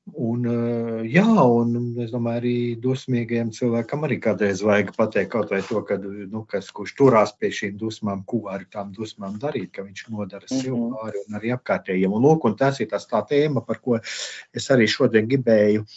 Un, 0.06 0.44
eh, 0.46 1.06
jā, 1.10 1.26
un 1.26 1.96
es 2.04 2.12
domāju, 2.14 2.38
arī 2.38 2.58
dusmīgiem 2.78 3.50
cilvēkam 3.58 4.06
arī 4.06 4.20
kādreiz 4.22 4.62
vajag 4.62 4.92
pateikt 4.94 5.32
kaut 5.34 5.50
vai 5.50 5.64
to, 5.66 5.82
ka, 5.82 5.98
nu, 5.98 6.44
kas, 6.46 6.70
kurš 6.70 6.94
turās 7.00 7.34
pie 7.34 7.50
šīm 7.50 7.74
dusmām, 7.82 8.22
ko 8.30 8.44
ar 8.54 8.68
tām 8.70 8.92
dusmām 8.94 9.40
darīt, 9.42 9.72
ka 9.74 9.82
viņš 9.82 10.04
nodara 10.14 10.46
sev 10.46 10.76
-hmm. 10.76 10.94
pāri 10.94 11.24
un 11.26 11.40
arī 11.40 11.56
apkārtējiem. 11.58 12.14
Un, 12.14 12.22
lūk, 12.22 12.46
un 12.46 12.56
tas 12.56 12.80
ir 12.86 12.92
tas 12.94 13.10
tā 13.10 13.24
tēma, 13.26 13.66
par 13.66 13.82
ko 13.82 13.98
es 13.98 14.70
arī 14.70 14.86
šodien 14.86 15.26
gribēju, 15.26 15.88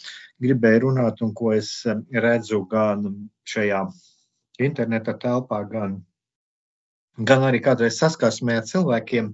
gribēju 0.43 0.85
runāt 0.87 1.23
un 1.25 1.33
ko 1.35 1.53
es 1.55 1.71
eh, 1.87 1.99
redzu 2.25 2.63
gan 2.71 3.07
šajā 3.49 3.85
interneta 4.63 5.15
telpā, 5.19 5.63
gan, 5.71 5.99
gan 7.17 7.47
arī 7.47 7.63
kādreiz 7.63 7.99
saskarsmē 8.01 8.59
ar 8.61 8.69
cilvēkiem. 8.69 9.33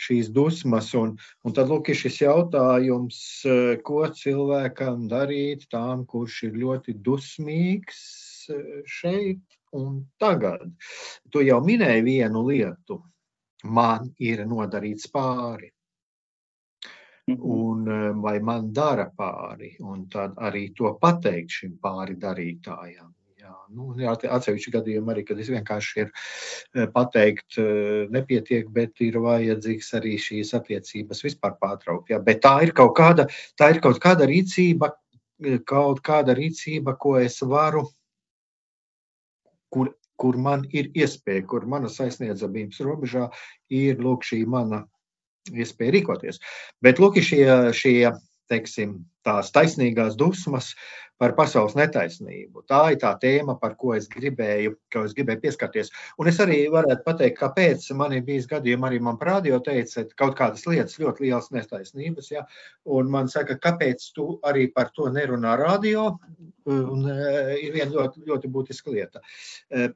Šīs 0.00 0.30
dusmas. 0.32 0.86
Un, 0.96 1.10
un 1.44 1.52
tad 1.52 1.68
lūk, 1.68 1.90
ir 1.92 1.98
šis 2.00 2.22
jautājums, 2.22 3.18
eh, 3.44 3.74
ko 3.84 4.06
cilvēkam 4.16 5.04
darīt 5.10 5.66
tām, 5.74 6.06
kurš 6.08 6.38
ir 6.48 6.56
ļoti 6.62 6.94
dusmīgs 7.04 8.00
eh, 8.54 8.78
šeit 8.88 9.60
un 9.76 10.00
tagad. 10.22 10.64
Tu 11.28 11.44
jau 11.50 11.60
minēji 11.66 12.06
vienu 12.06 12.46
lietu. 12.48 13.02
Man 13.68 14.08
ir 14.16 14.46
nodarīts 14.48 15.10
pāri. 15.12 15.68
Mhm. 17.36 17.50
Un 17.50 17.88
eh, 17.88 18.10
vai 18.14 18.38
man 18.40 18.72
dara 18.72 19.10
pāri, 19.16 19.76
un 19.80 20.06
tad 20.08 20.36
arī 20.36 20.70
to 20.74 20.92
pateikt 21.00 21.60
šim 21.60 21.78
pāri 21.82 22.16
darītājam. 22.18 23.12
Jā, 23.40 23.54
nu, 23.74 23.92
atsevišķi 24.36 24.72
gadījumi 24.74 25.12
arī, 25.14 25.24
kad 25.26 25.38
es 25.40 25.50
vienkārši 25.52 26.00
ir 26.02 26.10
eh, 26.10 26.88
pateikt, 26.94 27.58
eh, 27.62 28.08
nepietiek, 28.12 28.68
bet 28.72 29.00
ir 29.06 29.20
vajadzīgs 29.22 29.92
arī 30.00 30.16
šīs 30.18 30.52
attiecības 30.58 31.24
vispār 31.26 31.56
pārtraukt. 31.62 32.10
Jā. 32.10 32.18
Bet 32.24 32.42
tā 32.46 32.56
ir 32.66 32.74
kaut 32.76 32.96
kāda, 32.98 33.28
tā 33.58 33.70
ir 33.74 33.80
kaut 33.84 34.02
kāda 34.02 34.28
rīcība, 34.30 34.92
kaut 35.70 36.02
kāda 36.04 36.36
rīcība, 36.36 36.98
ko 37.00 37.16
es 37.22 37.40
varu, 37.40 37.86
kur, 39.72 39.94
kur 40.20 40.36
man 40.36 40.66
ir 40.76 40.90
iespēja, 40.92 41.46
kur 41.48 41.64
manas 41.64 41.96
aizsniedzamības 42.02 42.82
robežā 42.84 43.30
ir 43.72 44.02
lūk 44.02 44.26
šī 44.26 44.42
mana 44.44 44.84
iespēja 45.48 45.96
rīkoties. 45.96 46.40
Bet 46.84 47.00
lūk 47.02 47.20
šie, 47.24 47.44
šie 47.76 48.10
teiksim, 48.50 48.98
tās 49.26 49.52
taisnīgās 49.54 50.16
dusmas 50.18 50.72
par 51.20 51.34
pasaules 51.36 51.74
netaisnību. 51.76 52.62
Tā 52.70 52.80
ir 52.94 52.98
tā 53.02 53.10
tēma, 53.20 53.58
par 53.60 53.74
ko 53.80 53.92
es 53.92 54.06
gribēju, 54.10 54.72
ko 54.92 55.02
es 55.04 55.12
gribēju 55.16 55.42
pieskarties. 55.42 55.92
Un 56.20 56.30
es 56.30 56.40
arī 56.40 56.62
varētu 56.72 57.04
pateikt, 57.04 57.36
kāpēc 57.42 57.84
man 57.98 58.14
ir 58.16 58.24
bijis 58.24 58.48
gadījumi, 58.50 58.88
arī 58.88 59.00
man 59.04 59.20
prādio 59.20 59.60
teica, 59.64 60.06
kaut 60.16 60.38
kādas 60.38 60.64
lietas 60.64 60.96
ļoti 61.02 61.26
liels 61.26 61.50
netaisnības, 61.52 62.32
ja? 62.32 62.46
un 62.88 63.12
man 63.12 63.28
saka, 63.28 63.58
kāpēc 63.60 64.06
tu 64.16 64.30
arī 64.48 64.70
par 64.72 64.94
to 64.96 65.10
nerunā 65.12 65.58
radio, 65.60 66.08
un 66.70 67.04
uh, 67.04 67.52
ir 67.52 67.76
viena 67.76 67.92
ļoti, 67.92 68.24
ļoti 68.30 68.52
būtiska 68.56 68.96
lieta. 68.96 69.20
Uh, 69.68 69.90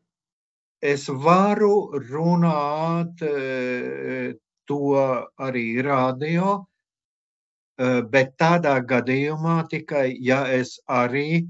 es 0.85 1.09
varu 1.09 2.03
runāt 2.05 3.25
uh, 3.25 4.35
to 4.69 4.95
arī 5.41 5.67
radio, 5.85 6.63
Eh, 7.75 8.01
bet 8.07 8.37
tādā 8.39 8.77
gadījumā 8.87 9.65
tikai, 9.71 10.15
ja 10.23 10.45
es 10.47 10.77
arī 10.87 11.43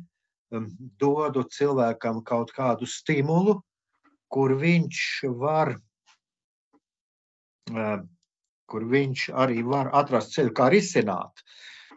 dodu 1.03 1.43
cilvēkam 1.53 2.23
kaut 2.25 2.55
kādu 2.57 2.89
stimulu, 2.89 3.59
kur 4.33 4.55
viņš 4.57 5.01
var, 5.37 5.75
eh, 7.69 7.99
kur 8.67 8.89
viņš 8.89 9.29
arī 9.45 9.61
var 9.69 9.93
atrast 9.93 10.33
ceļu, 10.33 10.55
kā 10.57 10.71
risināt. 10.73 11.45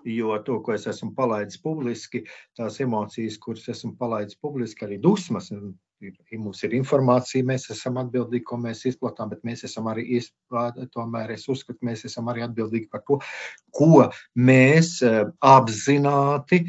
Jo 0.03 0.37
to, 0.43 0.59
ko 0.59 0.73
es 0.73 0.87
esmu 0.87 1.13
palaidis 1.15 1.61
publiski, 1.63 2.25
tās 2.57 2.81
emocijas, 2.81 3.37
kuras 3.37 3.67
esmu 3.67 3.95
palaidis 3.97 4.35
publiski, 4.35 4.85
arī 4.85 4.99
dusmas, 4.99 5.51
ir, 6.03 6.15
mums 6.37 6.63
ir 6.65 6.75
informācija, 6.77 7.45
mēs 7.47 7.69
esam 7.73 7.99
atbildīgi, 8.01 8.45
ko 8.47 8.59
mēs 8.61 8.85
izplatām, 8.89 9.31
bet 9.33 9.45
mēs 9.47 9.65
esam 9.67 9.89
arī, 9.91 10.19
tomēr 10.93 11.33
es 11.35 11.47
uzskatu, 11.49 11.79
mēs 11.87 12.05
esam 12.09 12.29
arī 12.31 12.45
atbildīgi 12.47 12.89
par 12.91 13.03
to, 13.07 13.19
ko 13.75 14.07
mēs 14.37 14.97
apzināti 15.03 16.63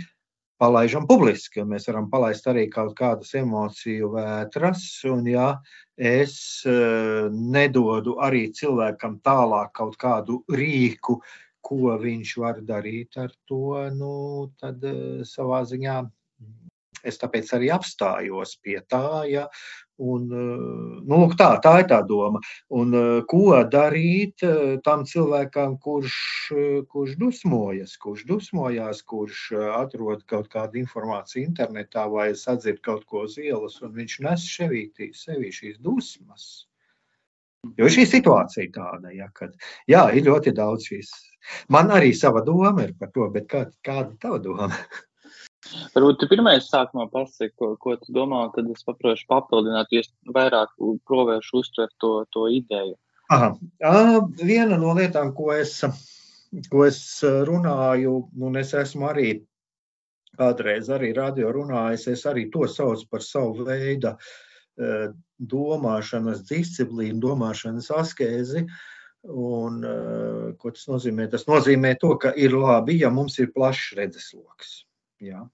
palaidām 0.59 1.07
publiski. 1.07 1.63
Mēs 1.63 1.87
varam 1.91 2.09
palaist 2.11 2.49
arī 2.51 2.67
kaut 2.73 2.97
kādas 2.99 3.35
emociju 3.39 4.13
vētras, 4.17 4.87
un 5.11 5.27
ja 5.31 5.51
es 5.95 6.39
nedodu 6.67 8.17
arī 8.25 8.49
cilvēkam 8.55 9.21
tālāk 9.27 9.75
kaut 9.79 9.99
kādu 10.01 10.43
rīku, 10.51 11.21
ko 11.69 11.95
viņš 12.01 12.37
var 12.41 12.63
darīt 12.65 13.19
ar 13.21 13.33
to, 13.47 13.77
nu, 13.93 14.13
tad 14.61 14.83
savā 15.29 15.65
ziņā 15.69 15.99
es 17.07 17.21
tāpēc 17.21 17.53
arī 17.57 17.71
apstājos 17.75 18.57
pie 18.65 18.79
tā, 18.91 19.25
ja, 19.31 19.47
un, 19.99 20.29
nu, 21.11 21.19
tā, 21.39 21.49
tā 21.63 21.75
ir 21.83 21.89
tā 21.91 21.99
doma. 22.07 22.41
Un 22.75 22.95
ko 23.31 23.59
darīt 23.71 24.45
tam 24.87 25.05
cilvēkam, 25.09 25.77
kurš, 25.83 26.19
kurš 26.93 27.17
dusmojas, 27.21 27.97
kurš 28.03 28.25
dusmojās, 28.31 29.03
kurš 29.03 29.45
atrod 29.81 30.25
kaut 30.31 30.51
kādu 30.55 30.83
informāciju 30.83 31.47
internetā 31.49 32.07
vai 32.13 32.31
sadzird 32.39 32.83
kaut 32.87 33.05
ko 33.11 33.27
uz 33.29 33.39
ielas, 33.43 33.81
un 33.83 33.95
viņš 33.99 34.19
nes 34.29 34.49
sevī, 34.55 34.89
sevī 35.15 35.53
šīs 35.55 35.79
dusmas. 35.83 36.49
Jo 37.79 37.89
šī 37.91 38.05
situācija 38.07 38.71
tāda, 38.75 39.11
ja, 39.11 39.27
kad 39.35 39.57
jā, 39.91 40.05
ir 40.15 40.29
ļoti 40.29 40.55
daudz 40.55 40.87
šīs. 40.93 41.11
Man 41.75 41.91
arī 41.95 42.13
sava 42.15 42.45
doma 42.47 42.85
ir 42.87 42.95
par 42.99 43.11
to, 43.15 43.27
bet 43.35 43.49
kā, 43.51 43.65
kāda 43.85 44.13
ir 44.13 44.19
tava 44.23 44.39
doma? 44.43 44.69
Varbūt 45.95 46.21
tu 46.21 46.29
pirmais 46.31 46.69
sākumā 46.71 47.09
pasaki, 47.11 47.53
ko, 47.59 47.73
ko 47.83 47.97
tu 47.99 48.15
domā, 48.15 48.45
un 48.47 48.55
tad 48.55 48.71
es 48.73 48.87
paprošu 48.87 49.27
papildināt, 49.31 49.91
es 49.99 50.11
vairāk 50.35 50.71
provēršu 51.09 51.61
uztvert 51.61 51.95
to, 52.03 52.13
to 52.35 52.47
ideju. 52.55 52.95
Aha. 53.35 53.51
Viena 54.39 54.79
no 54.81 54.95
lietām, 54.97 55.35
ko 55.37 55.51
es, 55.53 55.81
ko 56.73 56.87
es 56.87 57.01
runāju, 57.25 58.15
un 58.41 58.61
es 58.61 58.73
esmu 58.79 59.11
arī 59.11 59.33
kādreiz 60.39 60.89
arī 60.95 61.11
radio 61.17 61.51
runājis, 61.53 62.07
es 62.15 62.25
arī 62.31 62.47
to 62.53 62.69
saucu 62.71 63.09
par 63.11 63.25
savu 63.27 63.67
veidu 63.67 64.15
domāšanas 65.39 66.45
disciplīnu, 66.49 67.19
domāšanas 67.23 67.91
askēzi. 67.99 68.69
Un, 69.29 69.81
ko 70.63 70.71
tas 70.71 70.87
nozīmē? 70.89 71.27
Tas 71.33 71.49
nozīmē 71.51 71.97
to, 72.01 72.15
ka 72.23 72.31
ir 72.39 72.55
labi, 72.55 73.01
ja 73.03 73.11
mums 73.11 73.41
ir 73.43 73.51
plašs 73.53 73.97
redzesloks. 73.99 74.85
Jā. 75.25 75.47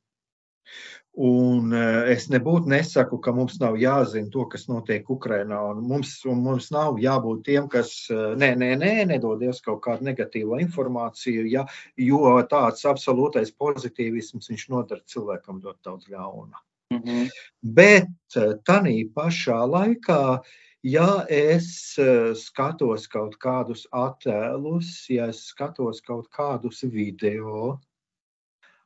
Un 1.15 1.71
es 2.11 2.25
nebūtu 2.33 2.71
nesaku, 2.73 3.21
ka 3.23 3.33
mums 3.37 3.61
nav 3.63 3.77
jāzina 3.79 4.33
to, 4.35 4.47
kas 4.51 4.65
notiek 4.67 5.11
Ukrajinā. 5.15 5.61
Mums, 5.79 6.17
mums 6.27 6.73
nav 6.75 6.99
jābūt 6.99 7.45
tiem, 7.47 7.69
kas 7.71 7.93
nē, 8.11 8.49
nē, 8.59 8.71
nē, 8.81 8.93
nedodies 9.13 9.63
kaut 9.63 9.85
kādu 9.85 10.09
negatīvu 10.09 10.59
informāciju, 10.65 11.47
ja, 11.53 11.63
jo 12.09 12.35
tāds 12.51 12.83
absolūtais 12.91 13.55
pozitīvisms 13.55 14.51
viņš 14.51 14.67
nodara 14.75 15.07
cilvēkam 15.15 15.63
ļoti 15.63 15.81
daudz 15.87 16.11
ļauna. 16.11 16.65
Mm 16.91 17.01
-hmm. 17.05 17.31
Bet 17.63 18.11
tādā 18.35 18.97
pašā 19.15 19.63
laikā, 19.77 20.43
ja 20.83 21.25
es 21.31 21.95
skatos 22.43 23.07
kaut 23.07 23.39
kādus 23.39 23.87
attēlus, 23.93 25.07
ja 25.09 25.31
es 25.31 25.47
skatos 25.47 26.01
kaut 26.01 26.27
kādus 26.35 26.83
video, 26.83 27.79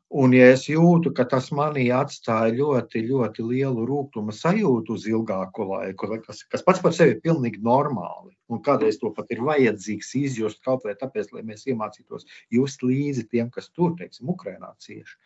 Un, 0.09 0.33
ja 0.33 0.47
es 0.55 0.63
jūtu, 0.71 1.11
ka 1.13 1.27
tas 1.29 1.51
manī 1.53 1.91
atstāja 1.93 2.55
ļoti, 2.57 3.03
ļoti 3.11 3.45
lielu 3.45 3.83
rūkuma 3.91 4.33
sajūtu 4.33 4.95
uz 4.97 5.05
ilgāku 5.11 5.67
laiku, 5.69 6.09
kas, 6.25 6.41
kas 6.49 6.65
pats 6.65 6.81
par 6.81 6.95
sevi 6.97 7.13
ir 7.13 7.21
pilnīgi 7.27 7.61
normāli, 7.61 8.33
un 8.49 8.63
kādreiz 8.65 8.97
to 9.03 9.11
pat 9.13 9.29
ir 9.37 9.43
vajadzīgs 9.45 10.15
izjust 10.23 10.63
kaut 10.65 10.89
vai 10.89 10.97
tāpēc, 10.97 11.29
lai 11.37 11.45
mēs 11.51 11.67
iemācītos 11.69 12.25
just 12.57 12.87
līdzi 12.87 13.27
tiem, 13.29 13.53
kas 13.53 13.69
tur, 13.69 13.93
teiksim, 14.01 14.33
Ukrainā 14.33 14.73
cieši. 14.81 15.19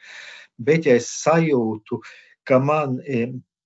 Bet, 0.58 0.90
ja 0.90 0.98
es 0.98 1.12
sajūtu, 1.14 2.00
ka 2.42 2.58
man 2.58 2.98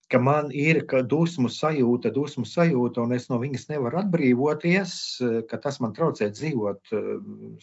ka 0.09 0.19
man 0.23 0.51
ir 0.55 0.85
ka 0.91 1.01
dusmu 1.03 1.51
sajūta, 1.51 2.13
dusmu 2.15 2.47
sajūta, 2.47 3.03
un 3.03 3.15
es 3.17 3.27
no 3.31 3.41
viņas 3.43 3.67
nevaru 3.73 4.01
atbrīvoties, 4.05 4.93
ka 5.51 5.59
tas 5.63 5.81
man 5.83 5.97
traucē 5.97 6.31
dzīvot 6.35 6.95
eh, 6.95 7.11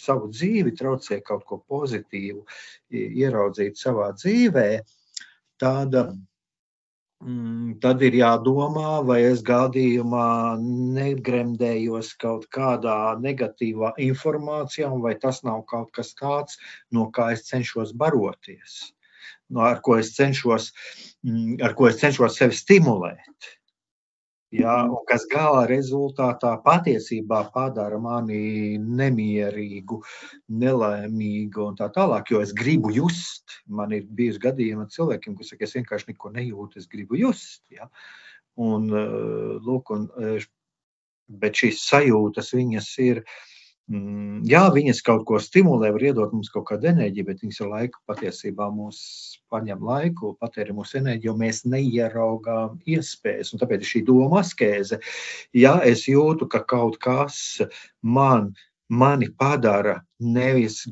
savu 0.06 0.30
dzīvi, 0.34 0.76
traucē 0.80 1.22
kaut 1.24 1.48
ko 1.48 1.62
pozitīvu 1.72 2.44
ieraudzīt 3.00 3.80
savā 3.80 4.10
dzīvē, 4.18 4.68
tad, 5.64 5.96
mm, 7.24 7.78
tad 7.86 8.04
ir 8.10 8.18
jādomā, 8.20 8.98
vai 9.08 9.22
es 9.30 9.44
gadījumā 9.48 10.28
negremdējos 10.98 12.12
kaut 12.26 12.50
kādā 12.52 12.98
negatīvā 13.24 13.94
informācijā, 14.10 14.92
vai 15.08 15.16
tas 15.24 15.46
nav 15.48 15.64
kaut 15.72 15.96
kas 15.96 16.12
tāds, 16.20 16.60
no 16.92 17.08
kā 17.16 17.32
es 17.38 17.48
cenšos 17.48 17.96
baroties 17.96 18.82
ar 19.60 19.82
ko 19.86 19.98
es 20.00 20.14
cenšos, 20.18 20.72
mm, 21.26 21.60
ar 21.64 21.76
ko 21.78 21.90
es 21.90 22.00
cenšos 22.02 22.38
sevi 22.40 22.58
stimulēt. 22.58 23.52
Ja, 24.54 24.84
mhm. 24.86 25.00
kas 25.10 25.24
gala 25.32 25.64
rezultātā 25.66 26.52
patiesībā 26.62 27.40
padara 27.56 27.98
mani 27.98 28.78
nemierīgu, 28.78 29.98
nelaimīgu 30.62 31.64
un 31.72 31.80
tā 31.80 31.88
tālāk. 31.96 32.30
Jo 32.30 32.44
es 32.46 32.54
gribu 32.54 32.92
just, 32.94 33.64
man 33.66 33.96
ir 33.98 34.06
bijusi 34.06 34.44
gadījumi 34.44 34.86
ar 34.86 34.92
cilvēkiem, 34.94 35.40
kas 35.40 35.50
saka, 35.56 35.66
es 35.66 35.74
vienkārši 35.80 36.12
neko 36.12 36.30
nejūtu, 36.36 36.84
es 36.84 36.86
gribu 36.92 37.18
just. 37.18 37.64
Ja. 37.74 37.90
Un, 38.62 38.86
eh, 38.94 39.58
lūk, 39.66 39.90
un, 39.96 40.06
eh, 40.22 40.46
bet 41.28 41.58
šīs 41.58 41.82
sajūtas, 41.90 42.54
viņas 42.54 42.94
ir 43.02 43.24
uh, 43.24 43.34
jā, 43.92 44.64
viņas 44.74 45.02
kaut 45.04 45.26
ko 45.28 45.40
stimulē, 45.44 45.92
var 45.92 46.04
iedot 46.08 46.34
mums 46.34 46.50
kaut 46.54 46.68
kādu 46.70 46.88
enerģiju, 46.94 47.26
bet 47.28 47.42
viņas 47.44 47.62
ar 47.62 47.72
laiku 47.72 48.00
patiesībā 48.08 48.70
mūs 48.72 49.00
paņem 49.52 49.84
laiku, 49.84 50.34
patēri 50.40 50.76
mūsu 50.76 51.00
enerģiju, 51.02 51.32
jo 51.32 51.38
mēs 51.38 51.64
neieraugām 51.68 52.80
iespējas. 52.88 53.54
Un 53.54 53.64
tāpēc 53.64 53.84
šī 53.88 54.04
doma 54.08 54.42
askēze, 54.42 55.02
ja 55.54 55.78
es 55.84 56.08
jūtu, 56.08 56.48
ka 56.48 56.64
kaut 56.64 56.98
kas 57.04 57.62
man, 58.02 58.54
mani 58.90 59.30
padara 59.30 60.02
nevis 60.20 60.86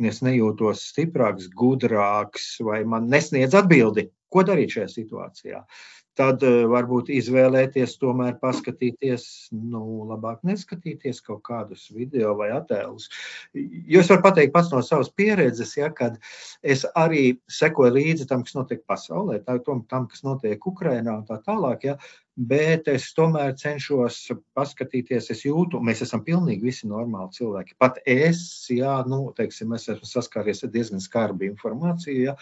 es 0.00 0.22
nejūtos 0.24 0.86
stiprāks, 0.88 1.50
gudrāks, 1.52 2.54
vai 2.64 2.80
man 2.88 3.10
nesniedz 3.12 3.54
atbildi, 3.54 4.08
ko 4.32 4.42
darīt 4.46 4.72
šajā 4.72 4.86
situācijā. 4.88 5.58
Uh, 5.60 5.99
tad 6.20 6.44
eh, 6.44 6.62
varbūt 6.68 7.10
izvēlēties, 7.14 7.96
tomēr 8.00 8.36
paskatīties, 8.42 9.24
nu, 9.56 9.82
labāk 10.10 10.42
neskatīties 10.46 11.22
kaut 11.24 11.42
kādus 11.48 11.88
video 11.94 12.34
vai 12.38 12.50
attēlus. 12.56 13.08
Jo 13.54 14.02
es 14.04 14.10
varu 14.12 14.24
pateikt 14.28 14.54
pats 14.56 14.72
no 14.74 14.82
savas 14.84 15.12
pieredzes, 15.16 15.76
ja, 15.78 15.90
kad 15.96 16.18
es 16.60 16.84
arī 16.98 17.38
sekoju 17.50 17.94
līdzi 17.96 18.28
tam, 18.30 18.44
kas 18.46 18.58
notiek 18.58 18.84
pasaulē, 18.88 19.40
tam, 19.46 20.08
kas 20.10 20.24
notiek 20.26 20.66
Ukrajinā 20.72 21.20
un 21.22 21.28
tā 21.28 21.40
tālāk. 21.46 21.88
Ja, 21.88 21.96
bet 22.36 22.88
es 22.88 23.10
tomēr 23.16 23.54
cenšos 23.58 24.18
paskatīties, 24.56 25.30
es 25.34 25.44
jūtu, 25.44 25.80
mēs 25.84 26.02
esam 26.06 26.22
pilnīgi 26.24 26.68
visi 26.70 26.88
normāli 26.90 27.34
cilvēki. 27.36 27.76
Pat 27.80 28.00
es, 28.08 28.42
jā, 28.72 29.00
nu, 29.10 29.22
teiksim, 29.36 29.74
es 29.76 29.88
esmu 29.92 30.08
saskāries 30.08 30.64
ar 30.64 30.72
diezgan 30.74 31.02
skarbu 31.02 31.48
informāciju, 31.50 32.30
jā, 32.30 32.36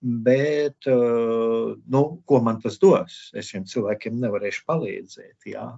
bet, 0.00 0.78
uh, 0.90 1.72
nu, 1.92 2.04
ko 2.26 2.42
man 2.44 2.60
tas 2.62 2.78
dos? 2.82 3.24
Es 3.34 3.50
šiem 3.52 3.66
cilvēkiem 3.68 4.20
nevarēšu 4.22 4.66
palīdzēt, 4.68 5.50
jā, 5.52 5.68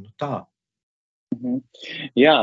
nu 0.00 0.10
tā. 0.20 0.44
Mhm. 1.34 1.62
Jā, 2.18 2.36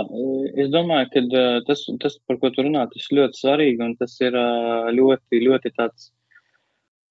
es 0.59 0.71
domāju, 0.73 1.11
ka 1.13 1.23
uh, 1.27 1.59
tas, 1.67 1.85
tas, 2.01 2.17
par 2.27 2.41
ko 2.41 2.51
tu 2.51 2.65
runā, 2.65 2.87
tas 2.91 3.11
ļoti 3.13 3.39
svarīgi 3.39 3.85
un 3.85 3.95
tas 3.99 4.17
ir 4.23 4.35
uh, 4.35 4.89
ļoti, 4.91 5.45
ļoti 5.45 5.71
tāds 5.77 6.11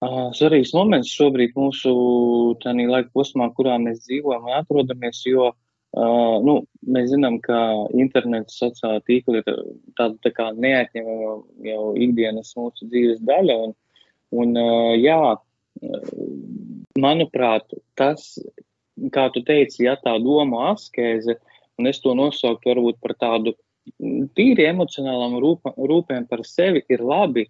Svarīgs 0.01 0.73
moments 0.73 1.11
šobrīd 1.13 1.53
mūsu 1.61 1.91
tādā 2.63 2.87
laika 2.89 3.11
posmā, 3.13 3.51
kurā 3.53 3.77
mēs 3.83 4.07
dzīvojam 4.07 4.47
un 4.49 4.55
atrodamies, 4.57 5.21
jo 5.29 5.51
uh, 5.51 6.37
nu, 6.41 6.55
mēs 6.89 7.11
zinām, 7.13 7.37
ka 7.45 7.59
internets, 7.93 8.57
sociālā 8.63 9.03
tīkla 9.05 9.43
ir 9.43 9.51
tāda 10.01 10.17
tā 10.25 10.33
kā 10.33 10.49
neatņemama 10.57 11.35
jau 11.69 11.85
ikdienas 12.01 12.55
mūsu 12.57 12.89
dzīves 12.89 13.21
daļa. 13.29 13.59
Un, 13.67 13.77
un 14.41 14.57
uh, 14.57 14.97
jā, 14.97 15.21
manuprāt, 16.99 17.69
tas, 18.01 18.39
kā 19.13 19.29
tu 19.35 19.45
teici, 19.45 19.85
ja 19.85 19.99
tā 20.01 20.17
doma 20.23 20.71
askēze, 20.73 21.37
un 21.77 21.93
es 21.93 22.01
to 22.01 22.17
nosauktu 22.17 22.73
varbūt 22.73 23.01
par 23.05 23.17
tādu 23.21 23.55
tīri 24.37 24.67
emocionālām 24.69 25.39
rūpēm 25.41 26.29
par 26.31 26.45
sevi, 26.49 26.85
ir 26.89 27.05
labi, 27.05 27.49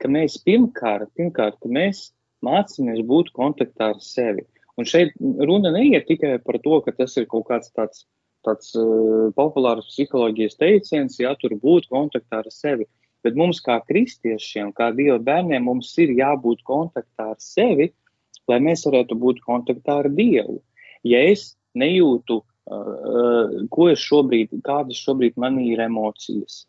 ka 0.00 0.08
mēs 0.08 0.38
pirmkārt, 0.46 1.12
pirmkārt 1.18 1.58
ka 1.62 1.70
mēs 1.72 2.08
mācāmies 2.46 3.02
būt 3.06 3.32
kontaktā 3.36 3.92
ar 3.94 4.00
sevi. 4.04 4.46
Un 4.80 4.88
šeit 4.88 5.12
runa 5.20 5.72
neiet 5.74 6.06
tikai 6.08 6.38
par 6.44 6.60
to, 6.64 6.80
ka 6.84 6.94
tas 6.96 7.16
ir 7.20 7.28
kaut 7.30 7.48
kāds 7.50 7.72
tāds, 7.76 8.06
tāds 8.46 8.72
uh, 8.80 9.28
populārs 9.36 9.90
psiholoģijas 9.90 10.56
teiciens, 10.60 11.18
ja 11.20 11.34
tur 11.40 11.56
būt 11.60 11.90
kontaktā 11.92 12.40
ar 12.40 12.50
sevi. 12.54 12.88
Bet 13.20 13.36
mums, 13.36 13.60
kā 13.60 13.76
kristiešiem, 13.84 14.70
kā 14.72 14.88
Dieva 14.96 15.18
bērniem, 15.20 15.66
mums 15.68 15.92
ir 16.00 16.14
jābūt 16.16 16.62
kontaktā 16.64 17.34
ar 17.34 17.40
sevi, 17.44 17.90
lai 18.48 18.60
mēs 18.64 18.86
varētu 18.88 19.18
būt 19.20 19.42
kontaktā 19.44 19.98
ar 20.00 20.08
Dievu. 20.08 20.62
Ja 21.04 21.20
es 21.28 21.50
nejūtu, 21.76 22.38
uh, 22.40 23.58
ko 23.74 23.90
es 23.92 24.00
šobrīd, 24.00 24.56
kādas 24.64 25.02
šobrīd 25.04 25.36
manī 25.36 25.74
ir 25.74 25.84
emocijas, 25.84 26.62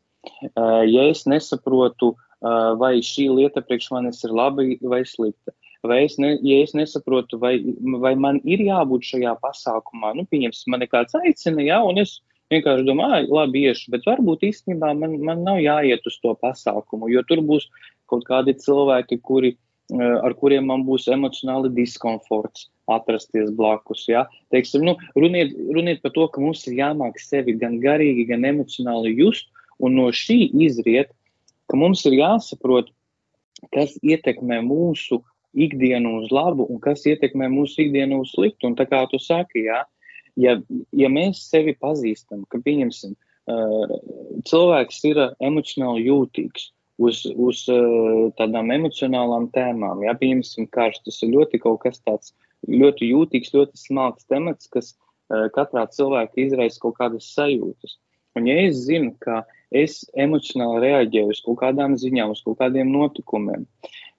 uh, 0.52 0.84
ja 0.84 1.08
es 1.14 1.24
nesaprotu, 1.32 2.12
uh, 2.12 2.28
vai 2.42 2.96
šī 3.06 3.28
lieta 3.30 3.62
priekš 3.62 3.92
manis 3.94 4.24
ir 4.26 4.34
laba 4.34 4.66
vai 4.82 5.04
slikta, 5.06 5.54
vai 5.86 6.04
es, 6.06 6.18
ne, 6.22 6.36
ja 6.46 6.62
es 6.64 6.74
nesaprotu, 6.78 7.40
vai, 7.42 7.56
vai 8.02 8.16
man 8.16 8.42
ir 8.44 8.64
jābūt 8.66 9.06
šajā 9.14 9.36
pasākumā, 9.44 10.14
nu, 10.18 10.26
pieņemsim, 10.30 10.74
man 10.74 10.86
kāds 10.90 11.18
aicina, 11.22 11.62
jā, 11.66 11.80
un 11.86 12.02
es 12.02 12.20
vienkārši 12.52 12.86
domāju, 12.88 13.32
labi, 13.32 13.66
iešu, 13.70 13.92
bet 13.94 14.06
varbūt 14.10 14.46
īstenībā 14.50 14.92
man, 14.98 15.18
man 15.24 15.44
nav 15.46 15.62
jāiet 15.64 16.06
uz 16.08 16.18
to 16.24 16.34
pasākumu, 16.42 17.10
jo 17.14 17.24
tur 17.28 17.44
būs 17.48 17.70
kaut 18.12 18.26
kādi 18.28 18.58
cilvēki, 18.60 19.22
kuri, 19.24 19.54
eh, 19.96 20.18
ar 20.26 20.36
kuriem 20.38 20.68
man 20.68 20.84
būs 20.88 21.08
emocionāli 21.14 21.72
diskomforts 21.78 22.68
atrasties 22.92 23.54
blakus. 23.56 24.04
Ja? 24.12 24.26
Teiksim, 24.52 24.84
nu, 24.88 24.98
runiet, 25.16 25.56
runiet 25.72 26.04
par 26.04 26.14
to, 26.18 26.28
ka 26.28 26.44
mums 26.44 26.66
ir 26.68 26.78
jāmāk 26.82 27.22
sevi 27.24 27.56
gan 27.62 27.80
garīgi, 27.84 28.28
gan 28.34 28.48
emocionāli 28.52 29.16
just, 29.18 29.48
un 29.82 29.96
no 29.98 30.12
šī 30.14 30.52
izriet, 30.68 31.16
ka 31.72 31.80
mums 31.80 32.04
ir 32.10 32.18
jāsaprot, 32.20 32.92
kas 33.72 33.96
ietekmē 34.04 34.60
mūsu 34.66 35.22
ikdienu 35.54 36.18
uz 36.22 36.32
labu 36.32 36.66
un 36.72 36.80
kas 36.84 37.06
ietekmē 37.08 37.50
mūsu 37.52 37.86
ikdienu 37.86 38.22
uz 38.24 38.34
sliktu. 38.36 38.70
Un 38.70 38.78
tā 38.80 38.88
kā 38.90 39.04
tu 39.12 39.20
saki, 39.20 39.66
jā, 39.68 39.82
ja, 40.40 40.58
ja 40.96 41.12
mēs 41.12 41.44
sevi 41.50 41.76
pazīstam, 41.80 42.46
ka 42.52 42.62
pieņemsim, 42.64 43.16
uh, 43.16 43.96
cilvēks 44.48 45.02
ir 45.12 45.24
emocionāli 45.40 46.08
jūtīgs 46.08 46.70
uz, 47.02 47.24
uz 47.36 47.66
uh, 47.72 48.30
tādām 48.40 48.72
emocionālām 48.76 49.50
tēmām, 49.56 50.04
jā, 50.06 50.16
pieņemsim, 50.22 50.70
karš, 50.76 51.02
tas 51.08 51.22
ir 51.26 51.36
ļoti 51.36 51.62
kaut 51.64 51.82
kas 51.86 52.04
tāds 52.06 52.36
ļoti 52.70 53.10
jūtīgs, 53.12 53.56
ļoti 53.56 53.80
smalks 53.88 54.28
temats, 54.30 54.70
kas 54.72 54.94
uh, 54.94 55.48
katrā 55.56 55.88
cilvēkā 55.92 56.46
izraisa 56.46 56.84
kaut 56.84 57.00
kādas 57.00 57.32
sajūtas. 57.36 57.98
Un 58.40 58.48
ja 58.48 58.62
es 58.64 58.86
zinu, 58.86 59.12
ka 59.20 59.42
es 59.72 60.02
emocionāli 60.20 60.84
reaģēju 60.86 61.34
uz 61.34 61.42
kaut 61.46 61.62
kādām 61.64 61.96
ziņām, 62.00 62.36
uz 62.36 62.44
kaut 62.46 62.60
kādiem 62.60 62.92
notikumiem, 62.92 63.66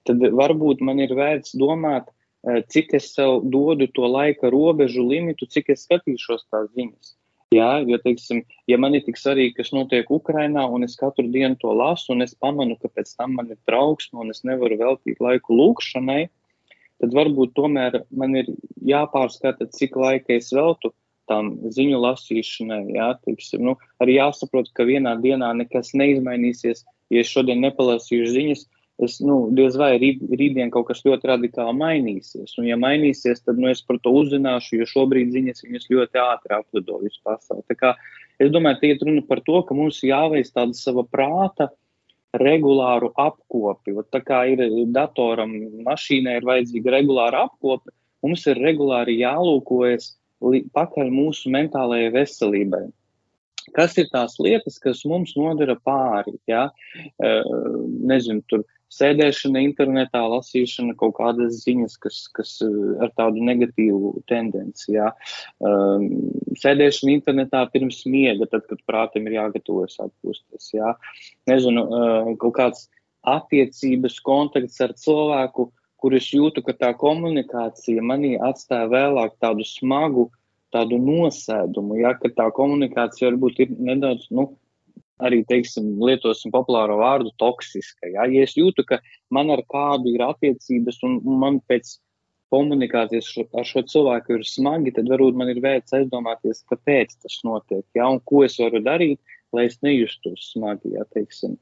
tad 0.07 0.21
varbūt 0.41 0.81
man 0.81 0.99
ir 1.03 1.13
vērts 1.15 1.55
domāt, 1.59 2.09
eh, 2.47 2.61
cik 2.67 2.95
es 2.99 3.13
sev 3.13 3.43
dodu 3.45 3.87
to 3.93 4.09
laika 4.09 4.49
robežu 4.49 5.05
limitu, 5.07 5.47
cik 5.47 5.69
es 5.69 5.85
skatīšos 5.87 6.49
tās 6.49 6.71
ziņas. 6.73 7.13
Jā, 7.53 7.85
jo, 7.85 7.99
teiksim, 8.01 8.41
ja 8.67 8.79
man 8.81 8.95
ir 8.97 9.03
tik 9.05 9.19
svarīgi, 9.19 9.53
kas 9.59 9.69
notiek 9.75 10.09
Ukrajinā, 10.09 10.63
un 10.73 10.83
es 10.87 10.95
katru 10.97 11.27
dienu 11.29 11.57
to 11.61 11.73
lasu, 11.77 12.13
un 12.15 12.25
es 12.25 12.33
pamanu, 12.33 12.79
ka 12.81 12.89
pēc 12.89 13.11
tam 13.13 13.35
man 13.37 13.51
ir 13.53 13.59
trauksme, 13.69 14.23
un 14.23 14.33
es 14.33 14.41
nevaru 14.47 14.79
veltīt 14.79 15.21
laiku 15.21 15.53
lūkšanai, 15.59 16.23
tad 17.03 17.13
varbūt 17.13 17.53
tomēr 17.53 17.99
man 18.09 18.39
ir 18.39 18.49
jāpārskata, 18.81 19.69
cik 19.69 19.99
laika 19.99 20.33
es 20.33 20.49
veltu 20.55 20.93
tam 21.29 21.53
ziņu 21.73 21.99
lasīšanai. 22.03 22.83
Jā, 22.97 23.09
teiksim, 23.25 23.63
nu, 23.67 23.75
arī 24.03 24.17
jāsaprot, 24.19 24.71
ka 24.75 24.85
vienā 24.87 25.15
dienā 25.23 25.53
nekas 25.57 25.93
neizmainīsies. 25.97 26.83
Ja 27.13 27.21
es 27.23 27.29
šodien 27.31 27.61
nepalasīšu 27.63 28.31
ziņas, 28.33 28.63
es 29.03 29.19
nu, 29.25 29.37
diez 29.55 29.75
vai 29.79 29.93
rīt, 30.01 30.23
rītdien 30.29 30.71
kaut 30.73 30.87
kas 30.89 31.03
ļoti 31.05 31.29
radikāli 31.29 31.75
mainīsies. 31.79 32.55
Un, 32.59 32.67
ja 32.69 32.77
mainīsies, 32.79 33.43
tad 33.45 33.61
nu, 33.61 33.69
es 33.71 33.83
par 33.85 33.99
to 34.03 34.13
uzzināšu, 34.21 34.79
jo 34.79 34.89
šobrīd 34.89 35.33
ziņas 35.33 35.87
ļoti 35.91 36.21
ātri 36.23 36.57
aplido 36.57 36.99
visu 37.03 37.21
pasauli. 37.25 37.77
Kā, 37.79 37.95
es 38.41 38.51
domāju, 38.53 38.81
tie 38.81 38.93
ir 38.95 39.05
runa 39.05 39.23
par 39.27 39.43
to, 39.45 39.61
ka 39.67 39.77
mums 39.77 40.01
jāveic 40.05 40.49
tāda 40.53 40.77
sava 40.77 41.05
prāta 41.05 41.69
regulāru 42.39 43.11
apkopi. 43.19 43.93
Ot, 43.99 44.09
tā 44.13 44.23
kā 44.25 44.43
ir 44.49 44.63
datoram, 44.93 45.53
mašīnai 45.85 46.39
ir 46.39 46.49
vajadzīga 46.49 46.97
regulāra 46.97 47.45
apkope, 47.47 47.93
mums 48.25 48.45
ir 48.49 48.61
regulāri 48.63 49.19
jālūkojas 49.21 50.13
pakaļ 50.75 51.13
mūsu 51.13 51.51
mentālajai 51.53 52.11
veselībai. 52.17 52.85
Kas 53.73 53.95
ir 53.97 54.09
tās 54.11 54.35
lietas, 54.43 54.75
kas 54.83 55.05
mums 55.07 55.37
nodara 55.39 55.77
pāri? 55.79 56.35
Ja? 56.51 56.67
Nezinu, 57.17 58.43
tur 58.51 58.65
sēdēšana 58.93 59.61
internetā, 59.65 60.21
lasīšana, 60.29 60.95
kaut 60.99 61.15
kādas 61.17 61.61
ziņas, 61.63 61.97
kas, 62.03 62.19
kas 62.37 62.55
eh, 62.65 62.79
ar 63.03 63.13
tādu 63.17 63.43
negatīvu 63.45 64.13
tendenci. 64.29 64.93
Jā. 64.97 65.11
Um, 65.63 66.09
sēdēšana 66.59 67.15
internetā 67.17 67.63
pirms 67.73 68.03
miega, 68.09 68.47
tad, 68.51 68.67
kad 68.69 68.83
prātam 68.89 69.29
ir 69.29 69.39
jāgatavojas 69.39 69.99
atpūsties. 70.05 70.73
Jā. 70.75 70.93
Nezinu, 71.49 71.87
uh, 71.87 72.33
kaut 72.41 72.57
kāds 72.59 72.85
attiecības 73.33 74.19
kontakts 74.25 74.81
ar 74.83 74.93
cilvēku, 74.99 75.69
kurus 76.03 76.27
jūtu, 76.35 76.63
ka 76.65 76.75
tā 76.75 76.89
komunikācija 76.99 78.03
manī 78.03 78.33
atstāja 78.49 78.89
vēlāk 78.91 79.37
tādu 79.43 79.63
smagu, 79.67 80.27
tādu 80.73 80.97
nosēdumu, 80.99 82.01
ja, 82.01 82.11
ka 82.19 82.31
tā 82.33 82.49
komunikācija 82.57 83.29
varbūt 83.29 83.61
ir 83.63 83.73
nedaudz, 83.77 84.25
nu, 84.35 84.49
arī, 85.23 85.43
teiksim, 85.47 85.93
lietosim 86.03 86.51
populāro 86.51 86.97
vārdu 86.99 87.31
toksiska. 87.39 88.09
Ja? 88.11 88.25
ja 88.27 88.47
es 88.47 88.57
jūtu, 88.57 88.83
ka 88.89 88.99
man 89.31 89.53
ar 89.53 89.61
kādu 89.69 90.11
ir 90.15 90.25
attiecības 90.25 90.99
un 91.07 91.19
man 91.39 91.61
pēc 91.69 91.97
komunikācijas 92.53 93.29
ar 93.55 93.65
šo 93.65 93.85
cilvēku 93.89 94.37
ir 94.37 94.43
smagi, 94.45 94.93
tad 94.97 95.07
varbūt 95.09 95.37
man 95.39 95.53
ir 95.53 95.61
vērts 95.63 95.95
aizdomāties, 95.97 96.65
kāpēc 96.69 97.15
tas 97.21 97.39
notiek, 97.47 97.85
ja? 97.97 98.09
un 98.09 98.19
ko 98.27 98.43
es 98.47 98.59
varu 98.61 98.83
darīt, 98.83 99.21
lai 99.53 99.69
es 99.69 99.79
nejustos 99.85 100.51
smagi, 100.51 100.97
ja, 100.97 101.05
teiksim. 101.15 101.55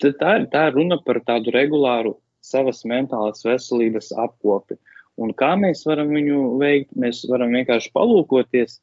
Tā, 0.00 0.10
tā 0.52 0.64
ir 0.68 0.74
runa 0.76 0.98
par 1.04 1.20
tādu 1.26 1.52
regulāru 1.54 2.16
savas 2.44 2.84
mentālās 2.88 3.44
veselības 3.46 4.12
apkopi. 4.16 4.78
Un 5.18 5.34
kā 5.34 5.54
mēs 5.58 5.82
varam 5.88 6.12
viņu 6.14 6.58
veikt? 6.60 6.94
Mēs 6.94 7.24
varam 7.30 7.54
vienkārši 7.56 7.90
palūkoties, 7.94 8.78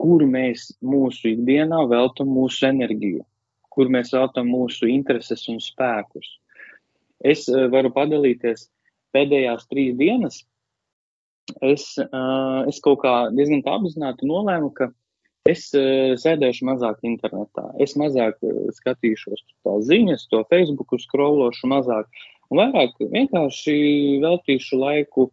kur 0.00 0.24
mēs 0.28 0.70
mūsu 0.84 1.32
ikdienā 1.32 1.86
veltam 1.88 2.32
mūsu 2.32 2.66
enerģiju 2.68 3.22
kur 3.72 3.90
mēs 3.92 4.12
veltam 4.14 4.50
mūsu 4.52 4.88
intereses 4.92 5.46
un 5.50 5.60
spēkus. 5.62 6.28
Es 7.24 7.46
uh, 7.50 7.68
varu 7.72 7.92
padalīties 7.94 8.68
pēdējās 9.14 9.68
trīs 9.70 9.94
dienas. 9.98 10.42
Es, 11.64 11.92
uh, 12.00 12.62
es 12.70 12.80
kaut 12.84 13.02
kā 13.02 13.14
diezgan 13.34 13.64
apzināti 13.68 14.28
nolēmu, 14.28 14.70
ka 14.76 14.90
es 15.48 15.68
uh, 15.76 16.14
sēdēšu 16.20 16.68
mazāk 16.68 17.02
internetā. 17.06 17.70
Es 17.82 17.96
mazāk 17.98 18.38
skatīšos 18.78 19.44
tās 19.64 19.88
ziņas, 19.88 20.28
to 20.32 20.44
Facebook, 20.52 20.94
skrološu 21.02 21.70
mazāk. 21.72 22.08
Un 22.52 22.58
vairāk 22.60 22.98
vienkārši 23.00 23.74
veltīšu 24.20 24.76
laiku, 24.76 25.30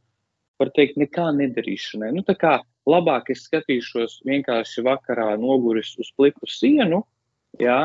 var 0.59 0.69
teikt, 0.75 0.95
nekā 1.01 1.25
nedarīšanai. 1.35 2.13
Nu, 2.15 2.23
tā 2.23 2.35
kā 2.39 2.53
labāk 2.87 3.33
es 3.33 3.43
skatīšos 3.49 4.21
vienkārši 4.27 4.85
vakarā 4.87 5.33
noguris 5.41 5.91
uz 5.99 6.13
pliku 6.15 6.47
sienu, 6.47 7.01
jā, 7.59 7.81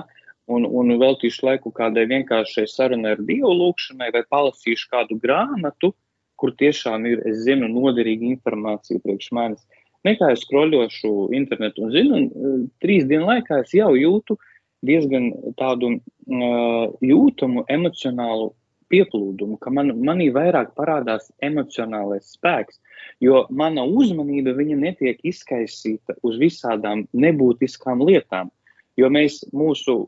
un, 0.47 0.69
un 0.69 0.95
veltīšu 1.03 1.49
laiku 1.49 1.75
kādai 1.75 2.07
vienkāršai 2.13 2.69
sarunai 2.71 3.17
ar 3.17 3.27
Dievu 3.27 3.51
lūkšanai, 3.59 4.13
vai 4.15 4.23
palasīšu 4.31 4.91
kādu 4.95 5.19
grāmatu, 5.19 5.95
kur 6.39 6.55
tiešām 6.61 7.07
ir, 7.11 7.27
es 7.27 7.43
zinu, 7.47 7.67
noderīga 7.75 8.31
informācija 8.37 9.03
priekš 9.03 9.31
manis. 9.35 9.67
Nekā 10.07 10.31
es 10.35 10.43
skroļošu 10.45 11.31
internetu 11.35 11.87
un 11.87 11.95
zinu, 11.95 12.19
un 12.21 12.67
trīs 12.85 13.07
dienu 13.11 13.27
laikā 13.33 13.65
es 13.65 13.75
jau 13.75 13.95
jūtu 13.99 14.39
diezgan 14.85 15.33
tādu 15.59 15.97
uh, 15.97 16.93
jūtamu 17.03 17.65
emocionālu 17.73 18.53
pieplūdumu, 18.93 19.59
ka 19.61 19.71
man, 19.75 19.93
manī 20.05 20.31
vairāk 20.35 20.75
parādās 20.79 21.31
emocionālais 21.45 22.35
spēks, 22.37 22.81
jo 23.25 23.45
mana 23.51 23.85
uzmanība 23.85 24.55
netiek 24.57 25.21
izkaisīta 25.23 26.17
uz 26.23 26.39
visādām 26.41 27.07
nebūtiskām 27.13 28.05
lietām. 28.05 28.51
Jo 28.95 29.09
mēs 29.11 29.41
mūsu 29.51 30.05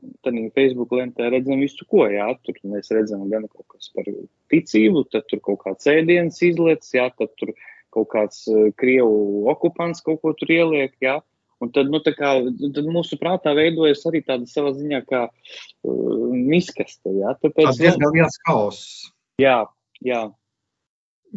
Facebook 0.55 0.93
lentē 0.95 1.27
redzam 1.33 1.59
visu, 1.59 1.83
ko 1.91 2.05
jā, 2.07 2.29
tur 2.47 2.55
mēs 2.71 2.93
redzam 2.95 3.25
gan 3.31 3.49
kaut 3.51 3.67
kas 3.75 3.91
par 3.95 4.07
ticību, 4.53 5.09
tad 5.11 5.27
tur 5.27 5.43
kaut 5.43 5.65
kāds 5.65 5.89
ēdienas 5.91 6.39
izlietas, 6.47 6.93
jā, 6.95 7.09
tad 7.19 7.33
tur 7.41 7.51
kaut 7.91 8.13
kāds 8.13 8.45
uh, 8.47 8.69
krievu 8.79 9.49
okupants 9.51 10.05
kaut 10.07 10.23
ko 10.23 10.37
tur 10.39 10.53
ieliek, 10.55 10.95
jā. 11.03 11.19
Un 11.65 11.71
tad, 11.73 11.89
nu, 11.89 12.03
kā, 12.05 12.33
tad 12.77 12.89
mūsu 12.93 13.17
prātā 13.21 13.55
veidojas 13.57 14.05
arī 14.09 14.21
tāda 14.27 14.49
savā 14.51 14.75
ziņā 14.77 15.03
kā 15.09 15.23
uh, 15.29 16.33
miskaste, 16.33 17.15
jā. 17.17 17.33
Tāpēc, 17.41 17.71
Tas 17.71 17.81
diezgan 17.81 18.13
liels 18.13 18.37
kaoss. 18.45 19.07
Jā, 19.41 19.63
jā 20.05 20.27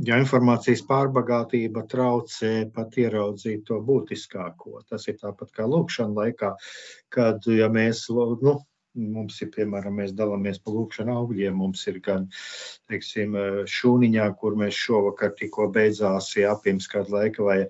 ja 0.08 0.19
informācijas 0.21 0.82
pārbagātība 0.88 1.84
traucē 1.89 2.53
pat 2.75 2.97
ieraudzīt 3.01 3.65
to 3.67 3.79
būtiskāko. 3.86 4.84
Tas 4.89 5.08
ir 5.10 5.19
tāpat 5.21 5.53
kā 5.55 5.67
lūkšana 5.69 6.15
laikā, 6.23 6.53
kad 7.13 7.47
ja 7.51 7.69
mēs, 7.73 8.05
nu, 8.43 8.55
mums 8.99 9.39
ir, 9.43 9.51
piemēram, 9.55 9.99
mēs 10.01 10.13
dalāmies 10.17 10.60
pa 10.63 10.73
lūkšanu 10.75 11.15
augļiem, 11.15 11.55
mums 11.55 11.86
ir 11.91 11.99
gan, 12.05 12.27
teiksim, 12.89 13.38
šūniņā, 13.69 14.27
kur 14.41 14.58
mēs 14.60 14.77
šovakar 14.77 15.34
tikko 15.39 15.69
beidzās, 15.75 16.32
jā, 16.38 16.53
pirms 16.63 16.89
kādu 16.91 17.17
laiku, 17.17 17.49
vai 17.49 17.63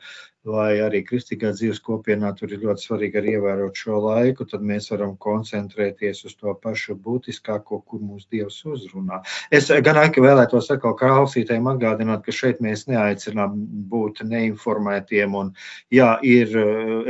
vai 0.47 0.79
arī 0.79 1.01
kristīgā 1.03 1.51
dzīves 1.51 1.81
kopienā 1.83 2.31
tur 2.37 2.53
ir 2.53 2.61
ļoti 2.63 2.85
svarīgi 2.85 3.19
arī 3.19 3.33
ievērot 3.35 3.75
šo 3.75 3.99
laiku, 4.05 4.45
tad 4.47 4.63
mēs 4.63 4.87
varam 4.93 5.17
koncentrēties 5.19 6.23
uz 6.29 6.35
to 6.39 6.53
pašu 6.63 6.95
būtiskāko, 6.95 7.81
kur 7.83 7.99
mūsu 7.99 8.27
Dievs 8.31 8.61
uzrunā. 8.65 9.19
Es 9.51 9.67
gan 9.83 9.99
arī 9.99 10.23
vēlētos 10.23 10.71
atkal 10.71 10.95
klausītājiem 10.99 11.67
atgādināt, 11.73 12.23
ka 12.23 12.35
šeit 12.35 12.63
mēs 12.63 12.87
neaicinām 12.87 13.57
būt 13.91 14.23
neinformētiem. 14.23 15.35
Un, 15.35 15.51
jā, 15.91 16.13
ir, 16.23 16.55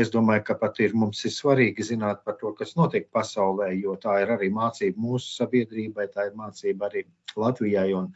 es 0.02 0.10
domāju, 0.14 0.48
ka 0.50 0.58
pat 0.58 0.82
ir 0.82 0.98
mums 0.98 1.22
ir 1.26 1.36
svarīgi 1.36 1.86
zināt 1.92 2.26
par 2.26 2.40
to, 2.42 2.56
kas 2.58 2.76
notiek 2.80 3.10
pasaulē, 3.14 3.72
jo 3.78 3.94
tā 4.02 4.24
ir 4.24 4.34
arī 4.40 4.50
mācība 4.54 4.98
mūsu 4.98 5.36
sabiedrībai, 5.38 6.10
tā 6.16 6.32
ir 6.32 6.38
mācība 6.40 6.90
arī 6.90 7.06
Latvijai 7.38 7.94
un, 7.94 8.10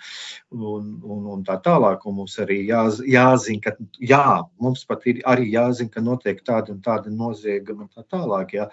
un, 0.52 0.88
un, 1.04 1.26
un 1.36 1.44
tā 1.46 1.60
tālāk. 1.64 2.06
Un 2.10 2.18
mums 2.22 2.38
arī 2.42 2.64
jā, 2.68 2.82
jāzina, 3.08 3.62
ka 3.62 3.76
jā, 4.02 4.26
mums 4.64 4.86
pat 4.90 5.03
ir 5.10 5.22
arī 5.30 5.50
jāzina, 5.54 5.92
ka 5.94 6.04
notiek 6.04 6.44
tāda 6.46 6.74
un 6.74 6.82
tāda 6.86 7.14
nozieguma 7.14 7.88
un 7.88 7.94
tā 7.94 8.06
tālāk. 8.16 8.58
Jā. 8.58 8.68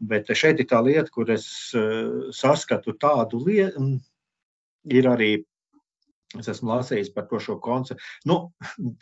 Bet 0.00 0.30
šeit 0.32 0.62
ir 0.62 0.70
tā 0.70 0.82
lieta, 0.84 1.10
kur 1.12 1.30
es 1.32 1.48
uh, 1.76 2.30
saskatu 2.34 2.96
tādu 3.00 3.42
lietu, 3.46 3.90
ir 4.86 5.10
arī 5.10 5.34
Es 6.34 6.48
esmu 6.50 6.72
lasījis 6.72 7.12
par 7.14 7.28
to 7.30 7.38
šo 7.42 7.54
konceptu. 7.62 8.02
Nu, 8.26 8.36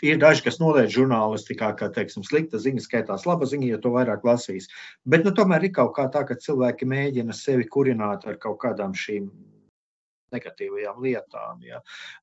ir 0.04 0.18
daži, 0.20 0.44
kas 0.44 0.60
noliedz 0.60 0.92
žurnālistikā, 0.92 1.70
ka 1.78 1.88
teiksim, 1.94 2.22
slikta 2.26 2.60
ziņa 2.60 2.84
skaitās 2.84 3.24
laba 3.26 3.48
ziņa, 3.48 3.70
jo 3.72 3.78
to 3.86 3.94
vairāk 3.94 4.26
lasīs. 4.28 4.68
Bet 5.08 5.24
nu, 5.24 5.32
tomēr 5.38 5.64
ir 5.64 5.72
kaut 5.78 5.94
kā 5.96 6.04
tā, 6.12 6.26
ka 6.28 6.36
cilvēki 6.36 6.88
mēģina 6.90 7.34
sevi 7.36 7.64
kurināt 7.76 8.28
ar 8.28 8.36
kaut 8.42 8.60
kādām 8.66 8.92
šīm 8.92 9.30
negatīvajām 10.34 11.00
lietām. 11.04 11.62
Ja. 11.66 11.80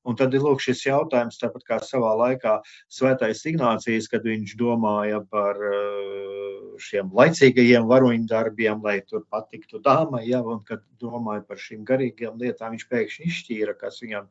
Un 0.08 0.18
tad 0.20 0.34
ir 0.36 0.44
lūk, 0.44 0.62
šis 0.62 0.84
jautājums, 0.86 1.40
tāpat 1.40 1.66
kā 1.68 1.80
savā 1.84 2.12
laikā 2.20 2.58
Svētais 2.92 3.44
Ignācijas, 3.48 4.08
kad 4.12 4.26
viņš 4.28 4.56
domāja 4.60 5.22
par 5.32 5.58
uh, 5.58 6.78
šiem 6.82 7.12
laicīgajiem 7.16 7.86
varoņdarbiem, 7.90 8.82
lai 8.84 8.98
tur 9.08 9.26
patiktu 9.32 9.80
dāmai, 9.84 10.24
ja, 10.28 10.42
un 10.42 10.62
kad 10.66 10.82
domāja 11.02 11.42
par 11.46 11.60
šīm 11.60 11.84
garīgajām 11.88 12.40
lietām, 12.40 12.74
viņš 12.74 12.88
pēkšņi 12.90 13.28
izšķīra, 13.28 13.76
kas 13.80 14.00
viņam 14.04 14.28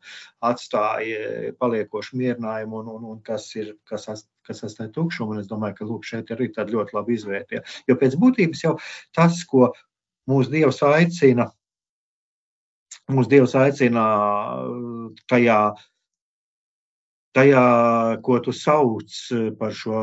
atstāja 0.48 1.54
paliekošu 1.62 2.20
mierinājumu 2.22 2.82
un, 2.82 2.94
un, 2.96 3.10
un 3.16 3.24
kas 3.26 3.50
ir, 3.60 3.76
kas 3.90 4.08
kas 4.48 4.64
atstāja 4.66 4.92
tukšumu. 4.96 5.40
Es 5.42 5.50
domāju, 5.50 5.78
ka 5.78 5.88
lūk, 5.88 6.08
šeit 6.08 6.32
arī 6.34 6.50
tāda 6.56 6.74
ļoti 6.76 6.98
laba 6.98 7.14
izvērtē. 7.14 7.64
Jo 7.90 7.98
pēc 8.02 8.18
būtības 8.22 8.64
jau 8.66 8.76
tas, 9.16 9.44
ko 9.48 9.72
mūsu 10.30 10.54
Dievs 10.54 10.82
aicina 10.86 11.52
Mūsu 13.12 13.32
Dievs 13.32 13.56
aicina 13.60 14.04
tajā 15.32 15.58
tajā, 17.36 17.64
ko 18.26 18.38
tu 18.44 18.52
sauc 18.56 19.14
par 19.60 19.76
šo, 19.76 20.00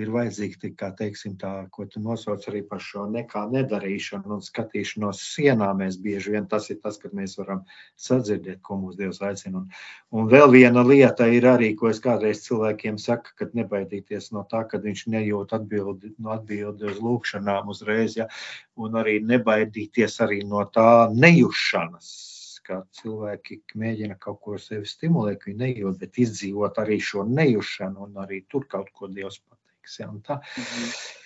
ir 0.00 0.10
vajadzīgi, 0.12 0.72
kā 0.78 0.90
teiksim, 0.96 1.36
tā, 1.40 1.52
ko 1.72 1.86
tu 1.90 2.02
nosauc 2.04 2.44
arī 2.50 2.60
par 2.68 2.82
šo 2.84 3.06
nekā 3.12 3.46
nedarīšanu 3.52 4.36
un 4.36 4.42
skatīšanos 4.44 5.22
sienā. 5.34 5.70
Mēs 5.78 5.96
bieži 6.04 6.34
vien 6.34 6.48
tas 6.50 6.68
ir 6.72 6.80
tas, 6.84 6.98
kad 7.00 7.16
mēs 7.16 7.38
varam 7.40 7.64
sadzirdēt, 8.00 8.60
ko 8.66 8.78
mūsu 8.82 9.00
Dievs 9.00 9.22
aicina. 9.24 9.62
Un, 9.62 9.70
un 10.12 10.28
vēl 10.32 10.52
viena 10.52 10.84
lieta 10.84 11.30
ir 11.32 11.48
arī, 11.48 11.72
ko 11.80 11.88
es 11.92 12.02
kādreiz 12.04 12.44
cilvēkiem 12.44 13.00
saku, 13.00 13.32
kad 13.40 13.56
nebaidīties 13.56 14.30
no 14.36 14.44
tā, 14.50 14.66
kad 14.68 14.84
viņš 14.84 15.06
nejūt 15.16 15.56
atbildi, 15.56 16.14
no 16.18 16.36
atbildi 16.36 16.92
uz 16.92 17.00
lūkšanām 17.00 17.72
uzreiz, 17.72 18.18
ja, 18.20 18.28
un 18.76 19.00
arī 19.00 19.18
nebaidīties 19.24 20.20
arī 20.24 20.44
no 20.48 20.66
tā 20.74 21.08
nejušanas 21.14 22.33
ka 22.66 22.80
cilvēki 23.00 23.60
mēģina 23.80 24.18
kaut 24.20 24.40
ko 24.44 24.58
sevi 24.60 24.88
stimulēt, 24.88 25.40
ka 25.42 25.50
viņi 25.50 25.60
nejūt, 25.64 25.98
bet 26.00 26.22
izdzīvot 26.26 26.80
arī 26.84 27.00
šo 27.00 27.26
nejušanu 27.28 28.08
un 28.08 28.24
arī 28.24 28.44
tur 28.48 28.68
kaut 28.70 28.90
ko 28.92 29.08
Dievs 29.08 29.40
pateiks. 29.44 30.00
Ja, 30.00 30.08
-hmm. 30.08 31.20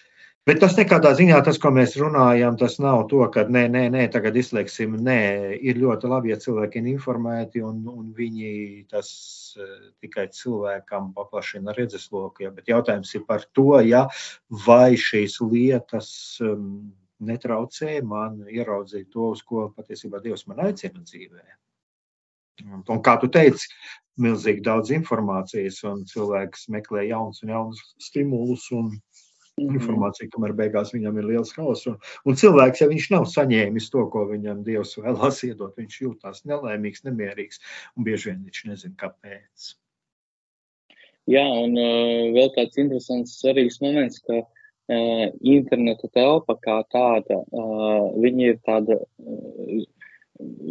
Bet 0.48 0.62
tas 0.62 0.78
nekādā 0.78 1.10
ziņā, 1.12 1.42
tas, 1.44 1.58
ko 1.60 1.68
mēs 1.76 1.92
runājam, 2.00 2.54
tas 2.56 2.78
nav 2.80 3.02
to, 3.10 3.18
ka 3.34 3.42
nē, 3.52 3.66
nē, 3.68 3.82
nē 3.92 4.04
tagad 4.14 4.36
izslēgsim. 4.40 4.94
Nē, 5.04 5.18
ir 5.60 5.76
ļoti 5.76 6.08
labi, 6.08 6.30
ja 6.32 6.38
cilvēki 6.40 6.80
ir 6.80 6.88
informēti 6.94 7.60
un, 7.60 7.82
un 7.92 8.06
viņi 8.16 8.52
tas 8.88 9.10
uh, 9.60 9.66
tikai 10.00 10.24
cilvēkam 10.32 11.10
paplašina 11.18 11.74
redzesloku. 11.76 12.46
Ja, 12.46 12.52
bet 12.56 12.72
jautājums 12.72 13.12
ir 13.18 13.26
par 13.28 13.44
to, 13.52 13.74
ja, 13.84 14.06
vai 14.64 14.96
šīs 14.96 15.36
lietas. 15.44 16.08
Um, 16.40 16.94
netraucēja 17.24 18.04
man 18.06 18.42
ieraudzīt 18.48 19.10
to, 19.14 19.32
uz 19.34 19.42
ko 19.46 19.68
patiesībā 19.76 20.20
Dievs 20.24 20.46
man 20.50 20.62
aicina 20.66 21.02
dzīvē. 21.02 21.46
Un, 22.66 22.82
kā 23.06 23.14
tu 23.22 23.28
teici, 23.30 23.70
milzīgi 24.18 24.64
daudz 24.66 24.90
informācijas, 24.94 25.78
un 25.86 26.02
cilvēks 26.10 26.66
meklē 26.74 27.06
jaunus 27.06 27.44
un 27.44 27.52
jaunus 27.54 27.82
stimulus 28.02 28.64
un 28.74 28.88
mm. 28.90 29.76
informāciju, 29.78 30.32
kamēr 30.34 30.56
beigās 30.58 30.90
viņam 30.94 31.20
ir 31.20 31.28
liels 31.32 31.54
hauss. 31.58 31.86
Un, 31.90 31.98
un 32.26 32.38
cilvēks, 32.38 32.82
ja 32.82 32.90
viņš 32.90 33.10
nav 33.14 33.28
saņēmis 33.30 33.90
to, 33.94 34.04
ko 34.10 34.26
viņam 34.32 34.64
Dievs 34.66 34.96
vēlās 34.98 35.42
iedot, 35.46 35.76
viņš 35.78 36.00
jūtās 36.02 36.42
nelaimīgs, 36.50 37.06
nemierīgs, 37.06 37.62
un 37.94 38.08
bieži 38.08 38.32
vien 38.32 38.42
viņš 38.48 38.64
nezina, 38.72 38.98
kāpēc. 39.04 39.72
Jā, 41.28 41.44
un 41.44 41.76
uh, 41.76 42.30
vēl 42.34 42.54
tāds 42.56 42.80
interesants, 42.80 43.36
svarīgs 43.42 43.82
moments, 43.84 44.22
ka 44.24 44.40
uh, 44.40 44.57
interneta 44.88 46.08
telpa 46.08 46.56
kā 46.64 46.80
tāda, 46.92 47.42
uh, 47.52 48.08
viņa 48.16 48.46
ir 48.46 48.60
tāda 48.64 48.96
uh, 48.96 49.82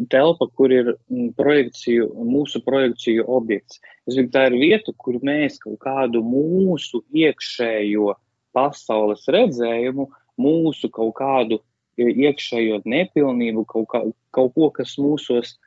telpa, 0.09 0.47
kur 0.55 0.71
ir 0.73 0.93
projekciju, 1.37 2.09
mūsu 2.25 2.61
projekciju 2.65 3.25
objekts. 3.27 3.81
Es 4.07 4.15
domāju, 4.15 4.31
tā 4.33 4.45
ir 4.49 4.57
vieta, 4.57 4.93
kur 4.97 5.19
mēs 5.21 5.59
kaut 5.61 5.79
kādu 5.83 6.23
mūsu 6.25 7.03
iekšējo 7.13 8.15
pasaules 8.55 9.27
redzējumu, 9.29 10.07
mūsu 10.41 10.89
kaut 10.93 11.13
kādu 11.19 11.59
iekšējo 11.97 12.81
nepilnību, 12.85 13.65
kaut, 13.69 13.87
kā, 13.91 14.01
kaut 14.31 14.53
ko, 14.55 14.71
kas 14.71 14.95
mūsos 15.01 15.57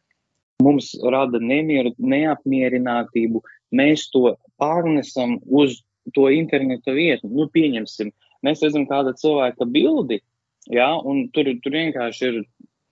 mums 0.63 0.93
rada 1.13 1.41
nemieru, 1.43 1.93
neapmierinātību, 1.99 3.43
mēs 3.75 4.09
to 4.15 4.35
pārnesam 4.61 5.39
uz 5.47 5.81
to 6.15 6.29
interneta 6.33 6.93
vietu. 6.97 7.29
Nu, 7.29 7.47
pieņemsim, 7.53 8.11
uh, 8.11 8.30
mēs 8.47 8.63
redzam 8.65 8.87
kāda 8.91 9.15
cilvēka 9.19 9.69
bildi, 9.71 10.21
ja, 10.73 10.93
un 10.97 11.27
tur, 11.35 11.51
tur 11.65 11.77
vienkārši 11.77 12.31
ir 12.31 12.41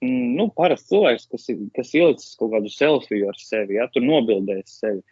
nu, 0.04 0.48
parasts 0.54 0.90
cilvēks, 0.90 1.28
kas, 1.32 1.48
kas 1.76 1.94
ielicis 1.96 2.36
kaut 2.38 2.52
kādu 2.54 2.70
selfiju 2.72 3.30
ar 3.32 3.40
sevi, 3.42 3.78
ja, 3.78 3.88
tur 3.92 4.04
nobildējis 4.06 4.76
sevi. 4.82 5.02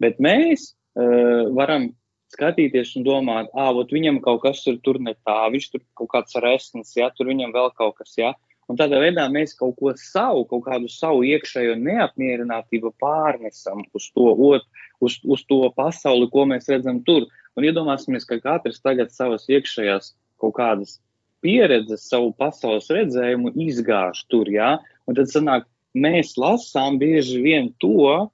Bet 0.00 0.20
mēs 0.22 0.70
uh, 0.70 1.50
varam 1.56 1.90
skatīties 2.30 2.94
un 2.98 3.06
domāt, 3.06 3.50
ah, 3.58 3.72
viņam 3.74 4.20
kaut 4.22 4.44
kas 4.44 4.62
tur, 4.64 4.78
tur 4.84 5.00
ne 5.02 5.16
tā, 5.26 5.40
viņš 5.50 5.66
tur 5.72 5.82
kaut 5.98 6.12
kāds 6.14 6.38
resns, 6.42 6.94
ja 6.96 7.10
tur 7.14 7.30
viņam 7.30 7.54
vēl 7.56 7.72
kaut 7.78 7.98
kas, 7.98 8.14
ja. 8.20 8.34
Un 8.70 8.78
tādā 8.78 9.00
veidā 9.02 9.24
mēs 9.34 9.56
kaut 9.58 9.74
ko 9.80 9.90
savu, 9.98 10.44
kaut 10.46 10.62
kādu 10.68 10.86
savu 10.92 11.24
iekšējo 11.26 11.74
neapmierinātību 11.80 12.92
pārnesam 13.02 13.82
uz 13.98 14.06
to, 14.14 14.28
ot, 14.30 14.68
uz, 15.02 15.16
uz 15.26 15.42
to 15.50 15.64
pasauli, 15.74 16.28
ko 16.30 16.46
mēs 16.52 16.70
redzam 16.70 17.02
tur. 17.06 17.26
Un 17.58 17.66
iedomāsimies, 17.66 18.26
ka 18.28 18.38
katrs 18.42 18.82
tagad 18.84 19.12
savas 19.14 19.48
iekšējās 19.50 20.12
kaut 20.40 20.56
kādas 20.58 20.98
pieredzes, 21.44 22.06
savu 22.08 22.32
pasaules 22.36 22.90
redzējumu 22.92 23.52
izgāž 23.64 24.24
tur, 24.32 24.48
jā, 24.52 24.76
un 25.08 25.16
tad 25.18 25.32
sanāk, 25.32 25.66
mēs 25.96 26.36
lasām 26.38 26.98
bieži 27.00 27.40
vien 27.42 27.70
to, 27.82 28.30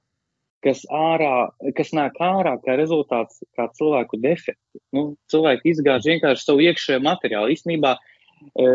kas, 0.65 0.83
ārā, 0.93 1.49
kas 1.77 1.93
nāk 1.95 2.17
ārā 2.23 2.57
kā 2.63 2.77
rezultāts, 2.79 3.41
kā 3.57 3.67
cilvēku 3.77 4.19
defekti. 4.21 4.81
Nu, 4.95 5.09
cilvēki 5.31 5.73
izgāž 5.73 6.07
vienkārši 6.09 6.43
savu 6.43 6.65
iekšējo 6.65 7.01
materiālu. 7.05 7.53
Īstenībā, 7.55 7.95
e, 7.97 8.67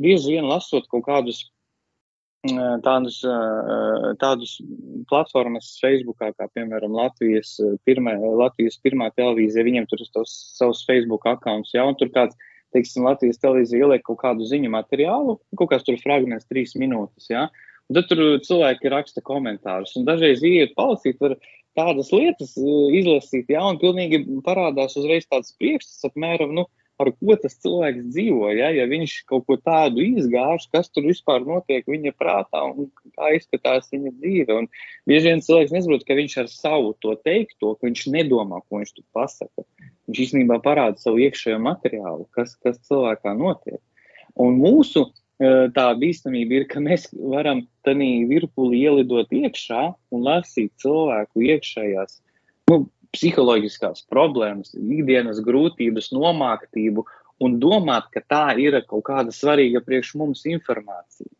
bieži 0.00 0.36
vien 0.36 0.48
lasot 0.48 0.88
kaut 0.92 1.06
kādus 1.08 1.48
tādus, 2.84 3.20
tādus 4.20 4.60
platformas 5.08 5.78
Facebookā, 5.80 6.32
kā 6.32 6.48
piemēram 6.54 6.92
Latvijas 6.92 7.58
pirmā, 7.84 8.16
Latvijas 8.16 8.78
pirmā 8.80 9.10
televīzija, 9.16 9.64
viņiem 9.64 9.86
tur 9.90 10.00
ir 10.00 10.08
tos 10.14 10.32
savus 10.56 10.84
Facebook 10.86 11.26
accounts, 11.26 11.74
ja, 11.74 11.84
un 11.84 11.96
tur 12.00 12.08
kāds, 12.14 12.36
teiksim, 12.72 13.04
Latvijas 13.04 13.40
televīzija 13.42 13.84
ieliek 13.84 14.04
kaut 14.06 14.22
kādu 14.22 14.46
ziņu 14.48 14.70
materiālu, 14.72 15.38
kaut 15.56 15.70
kāds 15.70 15.84
tur 15.84 16.00
fragments 16.00 16.48
trīs 16.48 16.74
minūtes, 16.76 17.28
ja, 17.30 17.48
un 17.88 17.98
tad 17.98 18.08
tur 18.08 18.40
cilvēki 18.40 18.92
raksta 18.92 19.20
komentārus, 19.20 19.96
un 19.96 20.08
dažreiz 20.08 20.42
iet 20.42 20.72
palasīt, 20.78 21.20
var 21.20 21.36
tādas 21.76 22.10
lietas 22.14 22.56
izlasīt, 22.56 23.52
ja, 23.52 23.66
un 23.68 23.78
pilnīgi 23.82 24.24
parādās 24.46 24.96
uzreiz 24.96 25.28
tāds 25.28 25.52
priekšstats 25.60 26.08
apmēram, 26.08 26.56
nu, 26.56 26.66
ar 27.00 27.10
ko 27.16 27.36
tas 27.40 27.56
cilvēks 27.62 28.08
dzīvo. 28.12 28.50
Ja, 28.56 28.70
ja 28.74 28.86
viņš 28.90 29.14
kaut 29.30 29.46
ko 29.48 29.56
tādu 29.60 30.02
izgāž, 30.04 30.66
kas 30.72 30.90
tur 30.92 31.06
vispār 31.08 31.44
notiek 31.46 31.86
viņa 31.88 32.12
prātā 32.18 32.62
un 32.68 32.90
kā 33.16 33.32
izskatās 33.36 33.88
viņa 33.92 34.12
dzīve. 34.18 34.58
Un 34.62 34.68
bieži 35.08 35.30
vien 35.30 35.44
cilvēks 35.44 35.74
nesaprot, 35.76 36.04
ka 36.08 36.18
viņš 36.18 36.36
ar 36.44 36.50
savu 36.52 36.92
to 37.04 37.16
teikto, 37.24 37.74
ka 37.78 37.88
viņš 37.88 38.04
nedomā, 38.14 38.60
ko 38.66 38.82
viņš 38.82 38.92
tur 38.98 39.06
pasaka. 39.16 39.66
Viņš 40.10 40.22
īstenībā 40.26 40.60
parāda 40.64 41.00
savu 41.00 41.22
iekšējo 41.24 41.60
materiālu, 41.64 42.28
kas, 42.36 42.54
kas 42.60 42.80
cilvēkā 42.90 43.34
notiek. 43.38 43.80
Un 44.40 44.60
mūsu 44.60 45.06
e, 45.06 45.68
tā 45.74 45.88
bīstamība 45.98 46.60
ir, 46.60 46.68
ka 46.70 46.82
mēs 46.84 47.08
varam 47.16 47.64
tādā 47.86 48.12
virpulī 48.30 48.84
ielidot 48.84 49.32
iekšā 49.34 49.82
un 50.14 50.26
lasīt 50.26 50.72
cilvēku 50.82 51.48
iekšējās, 51.48 52.20
nu, 52.70 52.84
psiholoģiskās 53.16 54.04
problēmas, 54.10 54.74
ikdienas 54.76 55.40
grūtības, 55.44 56.10
nomāktību 56.14 57.04
un 57.44 57.58
domāt, 57.62 58.10
ka 58.14 58.22
tā 58.22 58.44
ir 58.60 58.78
kaut 58.86 59.06
kāda 59.08 59.34
svarīga 59.34 59.82
priekš 59.84 60.14
mums 60.20 60.44
informācija. 60.48 61.30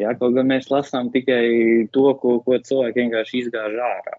Jā, 0.00 0.10
kaut 0.18 0.34
gan 0.34 0.48
mēs 0.50 0.70
lasām 0.72 1.12
tikai 1.14 1.86
to, 1.94 2.08
ko, 2.18 2.38
ko 2.42 2.58
cilvēki 2.58 3.04
vienkārši 3.04 3.44
izgāž 3.44 3.76
ārā. 3.78 4.16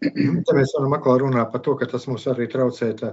Te 0.00 0.54
mēs 0.56 0.74
varam 0.76 0.94
atkal 0.96 1.20
runāt 1.22 1.50
par 1.52 1.62
to, 1.64 1.74
ka 1.80 1.88
tas 1.90 2.06
mums 2.10 2.26
arī 2.30 2.46
traucē. 2.50 2.90
Tā, 2.98 3.10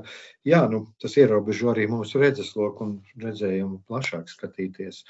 jā, 0.47 0.61
nu, 0.71 0.83
tas 1.01 1.15
ierobežo 1.19 1.71
arī 1.73 1.87
mūsu 1.91 2.21
redzesloku 2.21 2.85
un 2.85 2.93
redzējumu 3.21 3.81
plašāk 3.89 4.31
skatīties. 4.31 5.01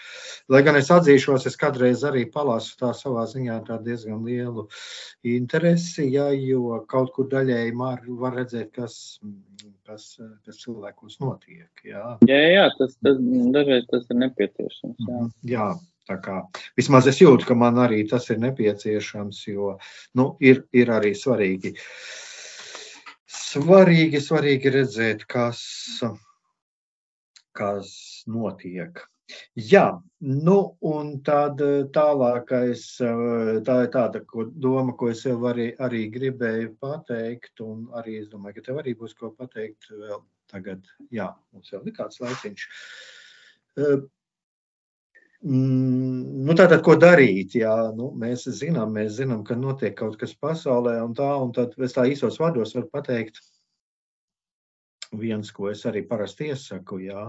Lai 0.52 0.64
gan 0.68 0.80
es 0.80 0.92
atzīšos, 0.94 1.48
es 1.50 1.60
kādreiz 1.60 2.06
arī 2.08 2.26
palasu 2.32 2.76
tā 2.82 2.92
savā 2.98 3.28
ziņā 3.32 3.60
tā 3.68 3.80
diezgan 3.86 4.24
lielu 4.28 4.68
interesi, 5.36 6.08
jā, 6.14 6.30
jo 6.38 6.82
kaut 6.92 7.14
kur 7.16 7.30
daļēji 7.32 7.78
var, 7.78 8.36
redzēt, 8.36 8.72
kas, 8.76 8.98
kas, 9.88 10.16
kas 10.46 10.64
cilvēkos 10.64 11.20
notiek. 11.24 11.70
Jā, 11.88 12.18
jā, 12.28 12.42
jā 12.56 12.68
tas, 12.80 12.98
tas 13.04 13.22
dažreiz 13.56 13.88
tas 13.92 14.10
ir 14.10 14.22
nepieciešams. 14.26 15.08
Jā. 15.08 15.24
jā. 15.56 15.72
Tā 16.10 16.18
kā, 16.24 16.40
vismaz 16.80 17.06
es 17.12 17.22
jūtu, 17.22 17.46
ka 17.46 17.56
man 17.58 17.78
arī 17.84 18.02
tas 18.10 18.26
ir 18.34 18.40
nepieciešams, 18.42 19.44
jo 19.52 19.76
nu, 20.18 20.26
ir, 20.42 20.64
ir 20.74 20.90
arī 20.96 21.14
svarīgi, 21.18 21.76
svarīgi, 23.30 24.22
svarīgi 24.26 24.74
redzēt, 24.74 25.28
kas, 25.30 25.62
kas 27.58 27.94
notiek. 28.28 29.04
Jā, 29.56 29.86
nu, 30.48 30.58
un 30.88 31.12
tad 31.28 31.62
tālākais, 31.96 32.84
tā 33.68 33.76
ir 33.86 33.92
tāda 33.94 34.22
ko, 34.28 34.48
doma, 34.66 34.96
ko 34.98 35.12
es 35.14 35.24
jau 35.28 35.38
arī, 35.52 35.70
arī 35.80 36.02
gribēju 36.12 36.74
pateikt, 36.82 37.62
un 37.64 37.86
arī 38.02 38.18
es 38.24 38.32
domāju, 38.32 38.58
ka 38.58 38.66
tev 38.70 38.82
arī 38.82 38.96
būs 39.00 39.16
ko 39.20 39.32
pateikt 39.38 39.92
vēl 39.92 40.24
tagad. 40.52 40.90
Jā, 41.14 41.30
mums 41.54 41.72
vēl 41.72 41.88
ir 41.88 41.96
kāds 42.02 42.20
laiciņš. 42.24 42.68
Mm, 45.42 46.46
nu, 46.46 46.54
tātad, 46.54 46.84
ko 46.86 46.94
darīt? 47.02 47.56
Jā, 47.58 47.74
nu, 47.98 48.12
mēs, 48.22 48.46
zinām, 48.60 48.92
mēs 48.94 49.16
zinām, 49.18 49.42
ka 49.46 49.56
notiek 49.58 49.96
kaut 49.98 50.20
kas 50.22 50.36
pasaulē, 50.38 51.00
un 51.02 51.16
tā, 51.18 51.30
un 51.42 51.50
tad 51.56 51.74
es 51.82 51.98
tā 51.98 52.06
īsos 52.12 52.38
vārdos 52.42 52.76
varu 52.78 52.92
pateikt, 52.94 53.42
viens, 55.18 55.50
ko 55.52 55.72
es 55.72 55.82
arī 55.90 56.04
parasti 56.08 56.52
iesaku. 56.52 57.00
Jā. 57.08 57.24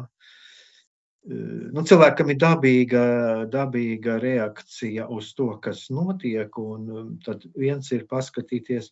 Nu, 1.25 1.85
cilvēkam 1.87 2.35
ir 2.35 2.39
dabīga, 2.43 3.03
dabīga 3.49 4.19
reakcija 4.21 5.07
uz 5.15 5.31
to, 5.39 5.49
kas 5.63 5.87
notiek, 5.95 6.59
un 6.59 7.15
tad 7.25 7.47
viens 7.57 7.89
ir 7.95 8.05
paskatīties, 8.11 8.91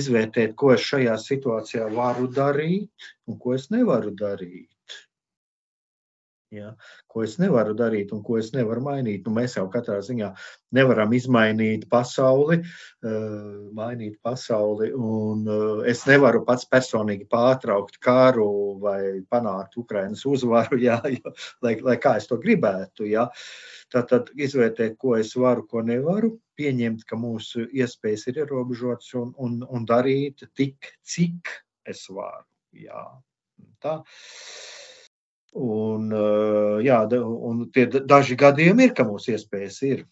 izvērtēt, 0.00 0.54
ko 0.56 0.72
es 0.78 0.86
šajā 0.86 1.18
situācijā 1.20 1.90
varu 1.92 2.30
darīt 2.32 3.10
un 3.26 3.36
ko 3.42 3.52
es 3.58 3.68
nevaru 3.74 4.14
darīt. 4.16 4.70
Ja, 6.54 6.68
ko 7.10 7.24
es 7.26 7.32
nevaru 7.42 7.72
darīt 7.74 8.12
un 8.14 8.20
ko 8.22 8.36
es 8.38 8.52
nevaru 8.54 8.78
mainīt. 8.84 9.24
Nu, 9.26 9.32
mēs 9.34 9.56
jau 9.56 9.64
katrā 9.70 9.96
ziņā 10.06 10.28
nevaram 10.78 11.10
izmainīt 11.16 11.88
pasauli, 11.90 12.60
uh, 12.62 13.56
mainīt 13.74 14.20
pasauli, 14.22 14.92
un 14.94 15.42
uh, 15.50 15.82
es 15.90 16.04
nevaru 16.06 16.44
pats 16.46 16.68
personīgi 16.70 17.26
pārtraukt 17.32 17.98
karu 17.98 18.46
vai 18.84 19.00
panākt 19.26 19.74
Ukrainas 19.82 20.22
uzvaru, 20.30 20.78
ja, 20.86 21.00
ja, 21.10 21.34
lai, 21.66 21.74
lai 21.82 21.98
kā 22.02 22.14
es 22.20 22.30
to 22.30 22.38
gribētu. 22.38 23.10
Ja. 23.10 23.26
Tātad 23.90 24.30
izvērtēt, 24.38 24.94
ko 25.02 25.18
es 25.18 25.34
varu, 25.34 25.66
ko 25.66 25.82
nevaru, 25.82 26.36
pieņemt, 26.58 27.02
ka 27.10 27.18
mūsu 27.18 27.66
iespējas 27.74 28.28
ir 28.30 28.42
ierobežotas 28.44 29.12
un, 29.18 29.34
un, 29.42 29.60
un 29.66 29.86
darīt 29.86 30.46
tik, 30.54 30.94
cik 31.02 31.56
es 31.90 32.06
varu. 32.06 32.46
Jā. 32.86 33.06
Tā. 33.82 34.00
Un, 35.56 36.10
eh, 36.12 36.84
jā, 36.84 36.98
un 37.16 37.64
tie 37.72 37.86
daži 37.88 38.36
gadījumi 38.36 38.90
ir, 38.90 38.94
ka 38.96 39.06
mūsu 39.08 39.32
iespējas 39.32 39.78
ir, 39.88 40.02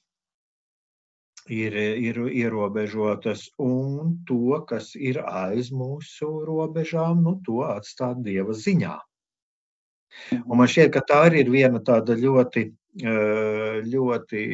ir, 1.52 1.76
ir 1.76 2.20
ierobežotas, 2.33 3.50
un 3.61 4.14
to, 4.24 4.57
kas 4.68 4.94
ir 4.96 5.20
aiz 5.20 5.68
mūsu 5.68 6.30
robežām, 6.48 7.20
nu, 7.26 7.37
to 7.44 7.61
atstāt 7.66 8.22
Dieva 8.24 8.57
ziņā. 8.57 8.96
Un 10.46 10.57
man 10.57 10.70
šķiet, 10.70 10.94
ka 10.94 11.02
tā 11.04 11.20
arī 11.28 11.42
ir 11.44 11.52
viena 11.52 11.83
tāda 11.85 12.16
ļoti, 12.16 12.64
eh, 13.04 13.83
ļoti 13.85 14.46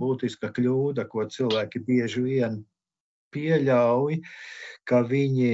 būtiska 0.00 0.52
kļūda, 0.56 1.08
ko 1.08 1.24
cilvēki 1.24 1.84
bieži 1.86 2.26
vien 2.26 2.60
pieļauj, 3.34 4.20
ka 4.88 5.02
viņi 5.06 5.50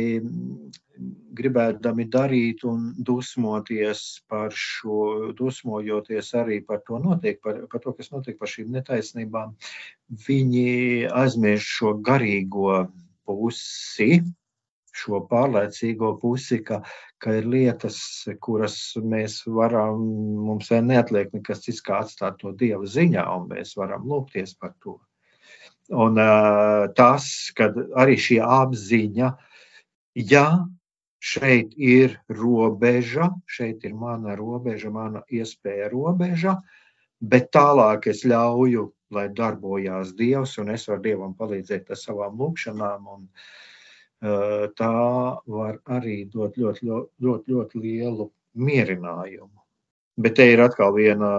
gribēdami 1.36 2.06
darīt 2.12 2.64
un 2.68 2.88
dusmoties 3.08 4.02
par 4.30 4.54
šo, 4.56 5.32
dusmojoties 5.36 6.32
arī 6.40 6.62
par 6.64 6.80
to, 6.86 7.00
notiek, 7.02 7.40
par, 7.44 7.60
par 7.72 7.82
to 7.84 7.92
kas 7.98 8.10
notiek 8.14 8.38
par 8.40 8.50
šīm 8.52 8.72
netaisnībām, 8.78 9.52
viņi 10.26 10.66
aizmirst 11.12 11.76
šo 11.78 11.92
garīgo 12.06 12.86
pusi, 13.28 14.22
šo 14.96 15.20
pārliecīgo 15.30 16.14
pusi, 16.22 16.62
ka, 16.64 16.80
ka 17.20 17.36
ir 17.40 17.50
lietas, 17.52 17.98
kuras 18.40 18.78
mēs 19.02 19.42
varam, 19.58 20.00
mums 20.48 20.72
vēl 20.72 20.86
neatliek 20.88 21.34
nekas 21.36 21.66
cits 21.66 21.84
kā 21.84 22.00
atstāt 22.06 22.40
to 22.40 22.54
Dieva 22.56 22.88
ziņā, 22.88 23.26
un 23.36 23.50
mēs 23.52 23.76
varam 23.76 24.08
lūgties 24.08 24.56
par 24.60 24.72
to. 24.80 24.96
Un 25.94 26.18
uh, 26.18 26.88
tas, 26.98 27.26
kad 27.54 27.76
arī 27.94 28.16
šī 28.18 28.40
apziņa, 28.42 29.28
ja 30.18 30.46
šeit 31.22 31.76
ir 31.78 32.16
robeža, 32.26 33.30
šeit 33.46 33.84
ir 33.86 33.94
mana 33.94 34.34
robeža, 34.38 34.90
mana 34.90 35.22
iespēja 35.30 35.90
robeža, 35.92 36.56
bet 37.20 37.52
tālāk 37.54 38.08
es 38.10 38.24
ļauju, 38.26 38.88
lai 39.14 39.28
darbojās 39.30 40.10
Dievs, 40.18 40.56
un 40.58 40.74
es 40.74 40.88
varu 40.90 41.04
Dievam 41.04 41.36
palīdzēt 41.38 41.94
ar 41.94 42.00
savām 42.00 42.34
lūgšanām. 42.42 43.06
Un, 43.14 43.28
uh, 44.26 44.66
tā 44.74 44.90
var 45.46 45.78
arī 45.86 46.24
dot 46.32 46.58
ļoti, 46.58 46.90
ļoti, 46.90 47.12
ļoti, 47.22 47.54
ļoti 47.54 47.84
lielu 47.86 48.30
mierinājumu. 48.58 49.65
Bet 50.16 50.38
te 50.38 50.46
ir 50.48 50.62
atkal 50.64 50.94
viena 50.96 51.30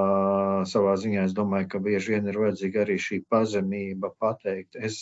savā 0.69 0.93
ziņā, 1.01 1.23
es 1.25 1.33
domāju, 1.37 1.71
ka 1.71 1.79
bieži 1.81 2.13
vien 2.13 2.27
ir 2.29 2.37
vajadzīga 2.37 2.83
arī 2.83 2.97
šī 3.01 3.23
pazemība 3.25 4.11
pateikt, 4.21 4.77
es 4.77 4.99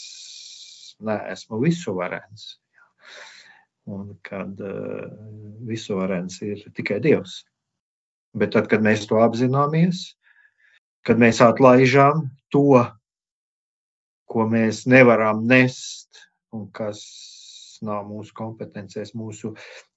neesmu 1.04 1.60
visuvarens 1.60 2.54
un 3.86 4.16
kad 4.26 4.62
uh, 4.64 5.10
visorens 5.68 6.40
ir 6.42 6.64
tikai 6.74 7.02
Dievs. 7.04 7.44
Bet 8.36 8.56
tad, 8.56 8.70
kad 8.72 8.84
mēs 8.84 9.06
to 9.08 9.20
apzināmies, 9.22 10.16
kad 11.06 11.20
mēs 11.22 11.42
atlaižam 11.44 12.26
to, 12.52 12.82
ko 14.26 14.48
mēs 14.50 14.86
nevaram 14.90 15.46
nest 15.48 16.26
un 16.56 16.66
kas 16.74 17.04
nav 17.86 18.06
mūsu 18.10 18.34
kompetencēs, 18.38 19.14
mūsu 19.18 19.54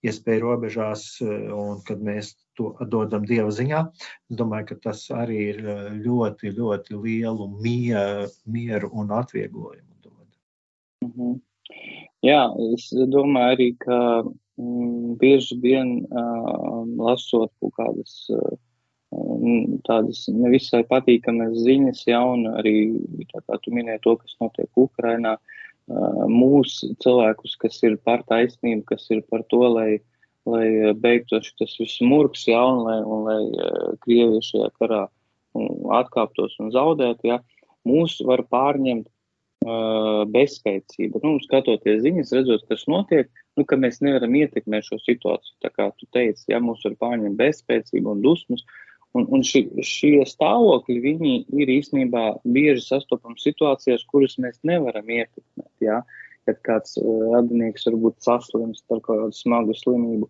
iespēju 0.07 0.45
robežās, 0.45 1.05
eh, 1.23 1.49
un 1.55 1.83
kad 1.87 2.03
mēs 2.05 2.35
to 2.59 2.73
dodam 2.91 3.27
Dieva 3.29 3.51
ziņā, 3.55 3.83
es 4.31 4.39
domāju, 4.41 4.71
ka 4.71 4.79
tas 4.89 5.05
arī 5.15 5.41
ir 5.53 5.61
eh, 5.65 5.83
ļoti, 6.07 6.55
ļoti 6.59 7.03
lielu 7.05 7.49
mieru, 7.63 8.91
un 8.93 9.15
atvieglojumu 9.21 9.95
dod. 10.03 10.29
Mm 11.05 11.13
-hmm. 11.13 11.41
Jā, 12.27 12.43
es 12.75 12.89
domāju 12.93 13.55
arī, 13.55 13.69
ka 13.79 13.99
mm, 14.59 15.19
bieži 15.21 15.61
vien 15.63 16.01
uh, 16.11 16.83
lasot 16.99 17.53
kaut 17.61 17.75
kādas 17.77 18.27
uh, 18.35 18.57
tādas 19.87 20.27
nevisai 20.29 20.83
patīkamas 20.85 21.55
ziņas, 21.63 22.03
ja, 22.07 22.25
un 22.25 22.47
arī 22.47 22.75
tā 23.31 23.41
kā 23.47 23.59
tu 23.63 23.71
minēji 23.71 24.03
to, 24.03 24.17
kas 24.17 24.35
notiek 24.41 24.69
Ukrainā, 24.77 25.37
uh, 25.37 25.58
mūsu 25.89 26.93
cilvēkus, 27.03 27.57
kas 27.61 27.83
ir 27.83 27.97
par 28.05 28.25
taisnību, 28.29 28.85
kas 28.91 29.09
ir 29.15 29.23
par 29.31 29.45
to, 29.49 29.63
lai, 29.73 30.01
lai 30.49 30.95
beigtos 30.95 31.53
tas 31.59 31.77
viss 31.81 32.03
murgs, 32.05 32.47
ja, 32.49 32.61
un 32.65 32.83
lai, 32.85 32.99
un 33.03 33.29
lai 33.29 33.39
uh, 33.49 33.95
Krievija 34.05 34.43
šajā 34.45 34.73
karā 34.81 35.07
atkāptos 35.99 36.59
un 36.63 36.73
zaudētu, 36.75 37.31
ja, 37.31 37.39
mūs 37.89 38.19
var 38.29 38.45
pārņemt 38.53 39.09
uh, 39.09 40.25
bezspēcība. 40.35 41.23
Nu, 41.25 41.39
skatoties 41.43 42.03
ziņas, 42.05 42.35
redzot, 42.37 42.67
kas 42.69 42.85
notiek, 42.91 43.31
nu, 43.59 43.65
ka 43.65 43.79
mēs 43.81 44.03
nevaram 44.05 44.37
ietekmēt 44.39 44.87
šo 44.87 45.01
situāciju. 45.03 45.57
Tā 45.65 45.73
kā 45.75 45.89
tu 45.97 46.09
teici, 46.15 46.51
ja 46.53 46.61
mums 46.63 46.85
var 46.87 46.99
pārņemt 47.01 47.41
bezspēcību 47.41 48.13
un 48.13 48.23
dusmas, 48.25 48.67
un, 49.17 49.27
un 49.35 49.45
ši, 49.47 49.65
šie 49.85 50.23
stāvokļi, 50.29 50.99
viņi 51.05 51.35
ir 51.63 51.73
īstenībā 51.79 52.25
bieži 52.45 52.85
sastopami 52.85 53.39
situācijās, 53.41 54.07
kuras 54.11 54.39
mēs 54.43 54.61
nevaram 54.69 55.09
ietekmēt. 55.09 55.73
Ja? 55.85 56.03
Kad 56.49 56.61
kāds 56.65 56.97
uh, 57.01 57.25
radinieks 57.35 57.89
varbūt 57.89 58.21
saslimst 58.25 58.85
ar 58.95 59.03
kādu 59.05 59.33
smagu 59.37 59.77
slimību, 59.77 60.29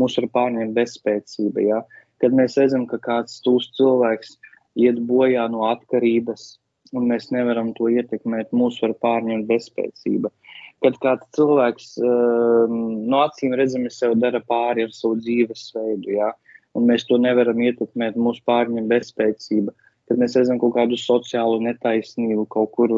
mūs 0.00 0.18
var 0.20 0.28
pārņemt 0.38 0.76
bezspēcība. 0.76 1.64
Ja? 1.64 1.80
Kad 2.22 2.36
mēs 2.36 2.58
redzam, 2.60 2.86
ka 2.90 3.00
kāds 3.02 3.40
tūs 3.44 3.72
cilvēks 3.78 4.36
iet 4.80 5.00
bojā 5.08 5.46
no 5.52 5.66
atkarības, 5.70 6.56
un 6.94 7.08
mēs 7.10 7.30
nevaram 7.34 7.72
to 7.76 7.90
ietekmēt. 7.90 8.52
Mūsu 8.54 8.86
var 8.86 8.96
pārņemt 9.02 9.48
bezspēcība. 9.50 10.30
kad 10.84 10.98
kāds 11.02 11.26
cilvēks 11.34 11.86
no 11.98 13.20
acīm 13.24 13.54
redzami 13.56 13.90
sev 13.90 14.12
dara 14.20 14.42
pāri 14.44 14.84
ar 14.84 14.92
savu 14.94 15.16
dzīvesveidu, 15.18 16.12
ja? 16.18 16.34
Un 16.76 16.86
mēs 16.90 17.06
to 17.08 17.18
nevaram 17.22 17.60
ietekmēt, 17.64 18.18
mūsu 18.20 18.44
pārņem 18.48 18.88
bezspēcība. 18.90 19.74
Kad 20.06 20.20
mēs 20.22 20.36
redzam 20.38 20.60
kaut 20.62 20.76
kādu 20.76 20.98
sociālu 21.00 21.58
netaisnību 21.64 22.44
kaut 22.52 22.70
kur, 22.76 22.92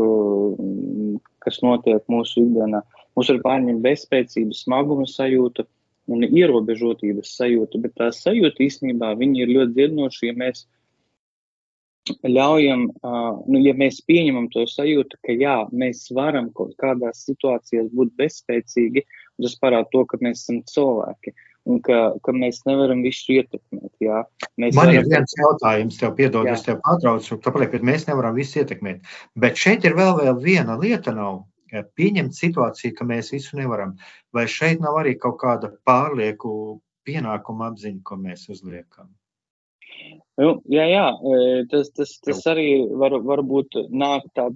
kas 1.45 1.63
notiek 1.65 2.03
mūsu 2.13 2.45
ikdienā, 2.45 2.83
mums 3.17 3.31
ir 3.33 3.41
pārņemta 3.45 3.85
bezspēcība, 3.87 4.57
smaguma 4.57 5.07
sajūta 5.09 5.65
un 6.13 6.25
ierobežotības 6.27 7.33
sajūta, 7.39 7.81
bet 7.85 7.95
tā 8.01 8.11
sajūta 8.13 8.65
īstenībā 8.65 9.15
ir 9.17 9.55
ļoti 9.55 9.75
dziedinoša, 9.77 10.27
ja 10.29 10.37
mēs 10.43 10.67
ļaujam, 12.25 12.87
uh, 13.05 13.41
nu, 13.49 13.61
ja 13.61 13.75
mēs 13.77 14.01
pieņemam 14.09 14.49
to 14.53 14.65
sajūtu, 14.69 15.19
ka 15.25 15.35
jā, 15.37 15.57
mēs 15.73 16.07
varam 16.17 16.49
kaut 16.57 16.73
kādās 16.81 17.25
situācijās 17.27 17.91
būt 17.93 18.15
bezspēcīgi, 18.21 19.05
tas 19.43 19.57
parāda 19.61 19.89
to, 19.93 20.05
ka 20.09 20.21
mēs 20.25 20.45
esam 20.45 20.63
cilvēki 20.69 21.35
un 21.69 21.83
ka, 21.85 21.99
ka 22.25 22.35
mēs 22.35 22.63
nevaram 22.69 23.03
visu 23.05 23.37
ietekmēt. 23.37 23.93
Jā. 24.03 24.23
Mēs 24.57 24.75
Man 24.75 24.89
varam... 24.89 24.97
ir 24.97 25.11
viens 25.11 25.37
jautājums, 25.39 26.01
tev 26.01 26.17
piedod, 26.19 26.49
jā. 26.49 26.57
es 26.57 26.65
tev 26.67 26.81
pārtraucu, 26.87 27.39
tāpēc, 27.45 27.69
ka 27.75 27.83
mēs 27.91 28.09
nevaram 28.09 28.37
visu 28.39 28.63
ietekmēt. 28.63 29.07
Bet 29.39 29.61
šeit 29.61 29.87
ir 29.89 29.97
vēl, 29.99 30.17
vēl 30.23 30.43
viena 30.43 30.79
lieta 30.81 31.15
nav. 31.17 31.45
Pieņemt 31.69 32.33
situāciju, 32.33 32.95
ka 32.97 33.05
mēs 33.05 33.29
visu 33.35 33.59
nevaram. 33.59 33.99
Vai 34.33 34.47
šeit 34.49 34.81
nav 34.81 34.97
arī 35.03 35.19
kaut 35.21 35.37
kāda 35.43 35.69
pārlieku 35.85 36.51
pienākuma 37.05 37.69
apziņa, 37.69 38.01
ko 38.09 38.17
mēs 38.21 38.47
uzliekam? 38.53 39.11
Nu, 40.39 40.53
jā, 40.71 40.85
jā, 40.87 41.07
tas, 41.69 41.91
tas, 41.97 42.13
tas 42.25 42.41
arī 42.49 42.69
var, 43.01 43.17
varbūt 43.27 43.77
nāk 43.91 44.29
tā, 44.39 44.47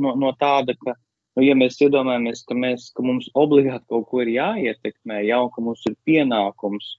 no, 0.00 0.14
no 0.16 0.32
tāda, 0.40 0.74
ka, 0.80 0.96
nu, 1.38 1.44
ja 1.46 1.54
mēs 1.54 1.78
iedomājamies, 1.84 2.42
ka, 2.48 2.56
mēs, 2.58 2.90
ka 2.96 3.04
mums 3.06 3.30
obligāti 3.38 3.86
kaut 3.92 4.08
ko 4.10 4.22
ir 4.24 4.34
jāietekmē, 4.34 5.22
jau 5.28 5.44
ka 5.54 5.62
mums 5.62 5.84
ir 5.86 5.94
pienākums 6.08 6.96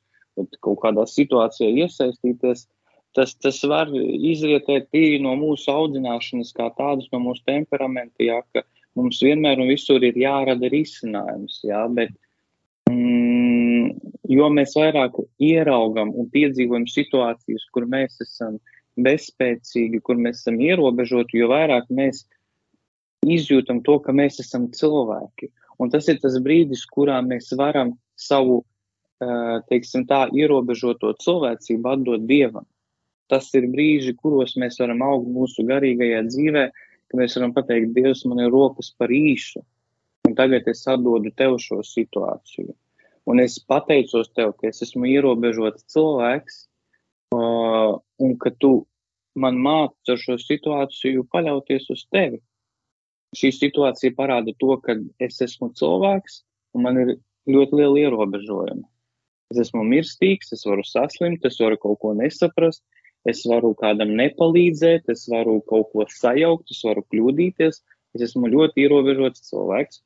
kaut 0.64 0.80
kādā 0.80 1.04
situācijā 1.10 1.68
iesaistīties, 1.84 2.64
tas, 3.18 3.34
tas 3.44 3.60
var 3.68 3.92
izrietēt 3.92 4.88
tīri 4.94 5.20
no 5.20 5.34
mūsu 5.36 5.68
audzināšanas, 5.74 6.54
kā 6.56 6.70
tādas 6.78 7.10
no 7.12 7.20
mūsu 7.26 7.44
temperamenta, 7.50 8.24
jā, 8.24 8.40
ka 8.56 8.64
mums 8.96 9.20
vienmēr 9.24 9.60
un 9.60 9.68
visur 9.74 10.04
ir 10.08 10.16
jārada 10.16 10.72
risinājums, 10.72 11.60
jā, 11.68 11.84
bet 11.92 12.16
jo 14.30 14.50
mēs 14.54 14.76
vairāk 14.78 15.20
ieraugam 15.44 16.14
un 16.16 16.30
piedzīvojam 16.32 16.88
situācijas, 16.90 17.68
kur 17.74 17.88
mēs 17.90 18.22
esam 18.24 18.60
bezspēcīgi, 19.00 20.02
kur 20.06 20.20
mēs 20.20 20.44
esam 20.44 20.60
ierobežoti, 20.64 21.40
jo 21.42 21.50
vairāk 21.52 21.90
mēs 21.94 22.26
izjūtam 23.26 23.82
to, 23.84 24.00
ka 24.04 24.16
mēs 24.16 24.40
esam 24.44 24.70
cilvēki. 24.76 25.52
Un 25.80 25.92
tas 25.92 26.08
ir 26.12 26.20
tas 26.20 26.36
brīdis, 26.44 26.86
kurā 26.92 27.20
mēs 27.24 27.52
varam 27.60 27.94
savu, 28.20 28.64
teiksim 29.72 30.06
tā, 30.08 30.26
ierobežoto 30.36 31.14
cilvēcību 31.24 31.92
atdot 31.94 32.28
Dievam. 32.28 32.68
Tas 33.30 33.48
ir 33.54 33.68
brīži, 33.70 34.16
kuros 34.18 34.56
mēs 34.58 34.80
varam 34.82 35.04
augt 35.06 35.30
mūsu 35.30 35.64
garīgajā 35.68 36.24
dzīvē, 36.28 36.64
ka 37.10 37.20
mēs 37.20 37.36
varam 37.38 37.54
pateikt, 37.54 37.94
Dievs, 37.94 38.26
man 38.26 38.42
ir 38.42 38.52
rokas 38.54 38.92
par 38.98 39.14
īsu, 39.14 39.62
un 40.28 40.36
tagad 40.38 40.68
es 40.72 40.82
atdodu 40.90 41.32
tev 41.38 41.58
šo 41.62 41.84
situāciju. 41.86 42.74
Un 43.30 43.42
es 43.44 43.60
pateicos 43.62 44.32
tev, 44.34 44.56
ka 44.58 44.72
es 44.72 44.82
esmu 44.82 45.06
ierobežots 45.12 45.86
cilvēks, 45.94 46.64
uh, 47.36 48.00
un 48.00 48.38
ka 48.42 48.52
tu 48.58 48.74
man 49.38 49.60
māci 49.62 50.14
ar 50.14 50.22
šo 50.22 50.38
situāciju 50.42 51.28
paļauties 51.30 51.90
uz 51.94 52.06
tevi. 52.10 52.42
Šī 53.38 53.52
situācija 53.54 54.16
parāda 54.18 54.56
to, 54.62 54.74
ka 54.82 54.96
es 55.22 55.38
esmu 55.46 55.70
cilvēks, 55.78 56.42
un 56.74 56.86
man 56.86 56.98
ir 57.02 57.12
ļoti 57.50 57.78
liela 57.78 58.06
ierobežojuma. 58.06 58.88
Es 59.54 59.62
esmu 59.66 59.84
mirstīgs, 59.86 60.54
es 60.54 60.66
varu 60.66 60.86
saslimt, 60.86 61.46
es 61.46 61.58
varu 61.62 61.78
kaut 61.82 62.00
ko 62.02 62.14
nesaprast, 62.18 62.84
es 63.30 63.42
varu 63.50 63.74
kādam 63.78 64.14
nepalīdzēt, 64.18 65.10
es 65.14 65.26
varu 65.30 65.60
kaut 65.70 65.90
ko 65.94 66.06
sajaukt, 66.10 66.70
es 66.74 66.84
varu 66.86 67.06
kļūdīties. 67.14 67.82
Es 68.18 68.26
esmu 68.26 68.50
ļoti 68.50 68.86
ierobežots 68.86 69.50
cilvēks. 69.52 70.02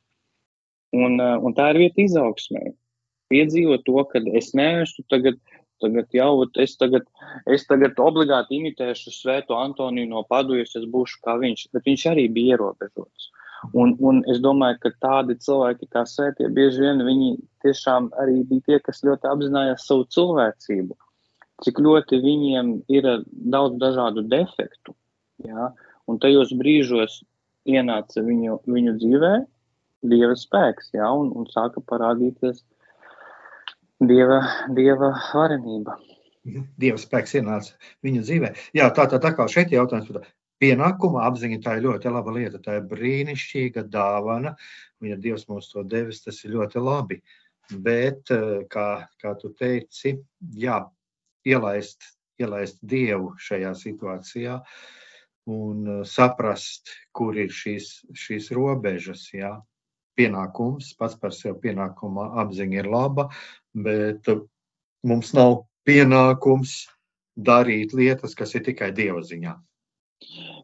Un, 0.94 1.16
un 1.20 1.56
tā 1.56 1.70
ir 1.72 1.86
vieta 1.86 2.04
izaugsmē 2.04 2.74
piedzīvot 3.34 3.86
to, 3.88 4.02
ka 4.12 4.22
es 4.38 4.52
neesmu 4.58 5.06
tagad, 5.12 5.40
tagad 5.84 6.16
jau, 6.16 6.32
es 6.64 6.74
tagad, 6.80 7.06
es 7.52 7.68
tagad 7.70 8.00
obligāti 8.02 8.58
imitēšu 8.58 9.14
Svēto 9.14 9.60
Antoniju 9.60 10.10
no 10.10 10.24
Padujas, 10.30 10.74
es 10.80 10.88
būšu 10.90 11.22
kā 11.28 11.38
viņš, 11.44 11.68
bet 11.76 11.92
viņš 11.92 12.10
arī 12.16 12.28
bija 12.34 12.58
ierobežots. 12.58 13.30
Un, 13.72 13.94
un 14.04 14.20
es 14.28 14.42
domāju, 14.44 14.80
ka 14.84 14.92
tādi 15.06 15.38
cilvēki 15.40 15.88
kā 15.94 16.04
svētie, 16.10 16.50
bieži 16.52 16.84
vien 16.84 17.00
viņi 17.06 17.30
tiešām 17.64 18.10
arī 18.20 18.42
bija 18.50 18.66
tie, 18.68 18.80
kas 18.84 19.00
ļoti 19.08 19.30
apzinājās 19.30 19.86
savu 19.88 20.04
cilvēcību, 20.12 20.98
cik 21.64 21.80
ļoti 21.86 22.20
viņiem 22.26 22.74
ir 22.92 23.08
daudz 23.56 23.80
dažādu 23.80 24.26
defektu. 24.28 24.96
Ja? 25.48 25.72
Un 26.12 26.20
tajos 26.20 26.52
brīžos 26.60 27.22
ienāca 27.64 28.24
viņu, 28.26 28.60
viņu 28.68 28.98
dzīvē 29.00 29.34
dieva 30.12 30.36
spēks, 30.36 30.92
ja? 30.98 31.08
un, 31.16 31.32
un 31.32 31.48
sāka 31.48 31.80
parādīties 31.88 32.66
Dieva, 34.02 34.40
dieva 34.74 35.12
varenība. 35.32 35.98
Mhm. 36.44 36.64
Dieva 36.80 37.00
spēks 37.00 37.38
ienāca 37.40 37.76
viņa 38.04 38.24
dzīvē. 38.24 38.50
Jā, 38.76 38.90
tā 38.96 39.06
tad 39.12 39.24
atkal 39.24 39.48
šeit 39.52 39.72
ir 39.72 39.80
jautājums 39.80 40.10
par 40.12 40.26
pienākuma 40.60 41.24
apziņu. 41.30 41.62
Tā 41.64 41.78
ir 41.78 41.86
ļoti 41.88 42.12
laba 42.12 42.34
lieta, 42.36 42.60
tā 42.60 42.80
ir 42.80 42.90
brīnišķīga 42.90 43.86
dāvana. 43.94 44.56
Viņa 45.04 45.20
Dievs 45.24 45.48
mums 45.48 45.70
to 45.72 45.84
devis, 45.84 46.24
tas 46.24 46.44
ir 46.44 46.56
ļoti 46.58 46.84
labi. 46.84 47.22
Bet, 47.72 48.32
eh, 48.32 48.66
kā, 48.70 49.08
kā 49.22 49.38
tu 49.40 49.54
teici, 49.56 50.18
jā, 50.52 50.84
ielaist, 51.48 52.04
ielaist 52.40 52.80
Dievu 52.84 53.36
šajā 53.40 53.72
situācijā 53.80 54.62
un 55.48 55.88
eh, 55.88 56.04
saprast, 56.04 56.92
kur 57.14 57.38
ir 57.40 57.56
šīs, 57.56 58.04
šīs 58.12 58.52
robežas. 58.52 59.30
Jā 59.34 59.62
pienākums, 60.20 60.94
pats 60.98 61.18
par 61.20 61.34
sevi 61.34 61.58
pienākuma 61.68 62.30
apziņa 62.44 62.80
ir 62.82 62.90
laba, 62.90 63.30
bet 63.74 64.30
mums 65.04 65.34
nav 65.34 65.64
pienākums 65.88 66.84
darīt 67.36 67.94
lietas, 67.98 68.36
kas 68.38 68.56
ir 68.56 68.64
tikai 68.66 68.92
dieva 68.96 69.24
ziņā. 69.26 69.54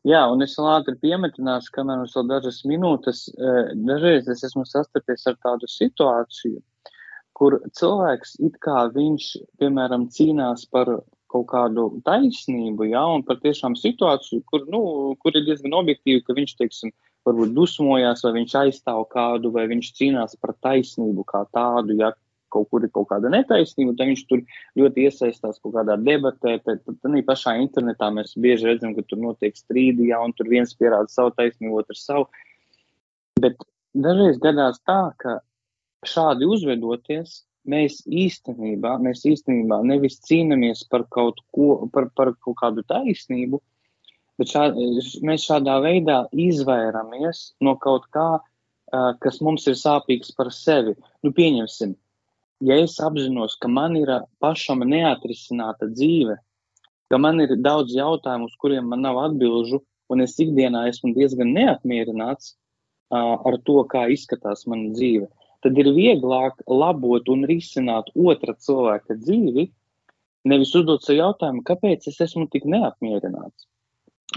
Jā, 0.07 0.21
un 0.31 0.41
es 0.45 0.55
vēl 0.55 0.69
ātri 0.71 0.95
piemetināšu, 1.01 1.73
kamēr 1.75 1.99
mums 1.99 2.15
vēl 2.15 2.27
dažas 2.29 2.61
minūtes, 2.69 3.25
eh, 3.35 3.73
dažreiz 3.75 4.29
es 4.31 4.43
esmu 4.47 4.63
sastapies 4.65 5.25
ar 5.27 5.35
tādu 5.43 5.67
situāciju, 5.67 6.61
kur 7.35 7.59
cilvēks 7.75 8.37
it 8.47 8.55
kā 8.63 8.87
viņš, 8.95 9.25
piemēram, 9.59 10.07
cīnās 10.15 10.65
par 10.71 11.01
kaut 11.29 11.45
kādu 11.51 12.01
taisnību, 12.07 12.87
jā, 12.89 13.03
un 13.15 13.23
par 13.23 13.37
tiešām 13.43 13.75
situāciju, 13.77 14.41
kur, 14.49 14.65
nu, 14.73 15.15
kur 15.21 15.35
ir 15.35 15.45
diezgan 15.45 15.75
objektīvi, 15.77 16.23
ka 16.25 16.33
viņš, 16.33 16.55
teiksim, 16.61 16.93
varbūt 17.27 17.53
dusmojās, 17.53 18.23
vai 18.25 18.33
viņš 18.39 18.55
aizstāv 18.63 19.03
kādu, 19.13 19.51
vai 19.53 19.67
viņš 19.69 19.91
cīnās 19.99 20.39
par 20.41 20.55
taisnību 20.63 21.27
kā 21.29 21.43
tādu, 21.53 21.99
ja 21.99 22.13
kaut 22.53 22.69
kur 22.71 22.85
ir 22.85 22.91
kaut 22.95 23.09
kāda 23.11 23.31
netaisnība, 23.33 23.95
tad 23.97 24.11
viņš 24.11 24.23
tur 24.29 24.43
ļoti 24.79 25.07
iesaistās 25.07 25.59
kaut 25.63 25.75
kādā 25.77 25.97
debatē. 26.01 26.57
Tad, 26.65 26.83
tad, 26.85 26.99
tad 27.03 27.17
pašā 27.27 27.55
internetā 27.61 28.11
mēs 28.15 28.35
bieži 28.39 28.71
redzam, 28.71 28.95
ka 28.97 29.05
tur 29.07 29.21
notiek 29.23 29.57
strīdi, 29.57 30.09
ja 30.11 30.21
un 30.25 30.35
tur 30.37 30.51
viens 30.51 30.75
pierāda 30.77 31.11
savu 31.13 31.33
taisnību, 31.37 31.83
otrs 31.83 32.05
savu. 32.09 32.27
Bet 33.39 33.61
dažreiz 33.93 34.41
gadās 34.43 34.81
tā, 34.87 35.01
ka 35.21 35.39
šādi 36.07 36.47
uzvedoties, 36.49 37.43
mēs 37.69 38.01
īstenībā, 38.07 38.95
mēs 39.03 39.25
īstenībā 39.29 39.81
nevis 39.85 40.21
cīnāmies 40.25 40.85
par 40.89 41.05
kaut 41.13 41.43
ko, 41.55 41.89
par, 41.93 42.09
par 42.15 42.33
kaut 42.39 42.57
kādu 42.61 42.85
taisnību, 42.87 43.61
Bet 44.39 44.53
šā, 44.53 44.69
mēs 45.27 45.43
šādā 45.49 45.75
veidā 45.83 46.21
izvairamies 46.31 47.41
no 47.65 47.75
kaut 47.83 48.05
kā, 48.15 48.27
kas 49.23 49.41
mums 49.43 49.67
ir 49.67 49.75
sāpīgs 49.75 50.31
par 50.37 50.53
sevi. 50.55 50.95
Nu, 51.25 51.33
pieņemsim, 51.35 51.97
ja 52.59 52.75
es 52.83 52.99
apzinos, 52.99 53.55
ka 53.61 53.71
man 53.71 53.95
ir 53.99 54.11
pašam 54.43 54.83
neatrisināta 54.87 55.89
dzīve, 55.91 56.37
ka 57.09 57.17
man 57.17 57.41
ir 57.43 57.55
daudz 57.63 57.95
jautājumu, 57.95 58.49
uz 58.49 58.57
kuriem 58.61 58.89
man 58.91 59.03
nav 59.05 59.19
atbilžu, 59.23 59.81
un 60.09 60.23
es 60.25 60.35
ikdienā 60.41 60.87
esmu 60.89 61.13
diezgan 61.15 61.53
neapmierināts 61.55 62.53
uh, 62.53 63.37
ar 63.45 63.59
to, 63.65 63.79
kā 63.91 64.07
izskatās 64.13 64.65
mana 64.69 64.91
dzīve, 64.95 65.29
tad 65.63 65.77
ir 65.79 65.91
vieglāk 65.95 66.61
labot 66.67 67.29
un 67.31 67.45
risināt 67.49 68.11
otra 68.15 68.55
cilvēka 68.55 69.17
dzīvi, 69.23 69.69
nevis 70.49 70.75
uzdot 70.75 71.03
sev 71.05 71.19
jautājumu, 71.19 71.63
kāpēc 71.67 72.07
es 72.11 72.19
esmu 72.27 72.47
tik 72.51 72.67
neapmierināts. 72.69 73.67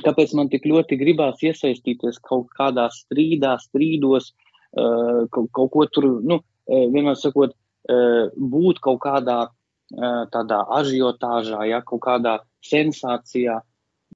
Kāpēc 0.03 0.33
man 0.39 0.49
tik 0.49 0.65
ļoti 0.65 0.97
gribās 0.97 1.43
iesaistīties 1.45 2.17
kaut 2.25 2.49
kādā 2.57 2.87
strīdā, 2.95 3.59
strīdos, 3.61 4.31
uh, 4.79 5.29
kaut, 5.35 5.51
kaut 5.53 5.73
ko 5.75 5.85
tur, 5.93 6.09
nu, 6.25 6.41
eh, 6.65 6.87
vienmēr 6.89 7.19
sakot, 7.21 7.53
uh, 7.53 7.62
būt 7.87 8.79
kaut 8.85 9.01
kādā 9.03 9.39
uh, 9.49 10.23
tādā 10.33 10.63
ažiotāžā, 10.79 11.65
ja 11.69 11.83
kaut 11.83 12.03
kādā 12.07 12.39
sensācijā. 12.65 13.61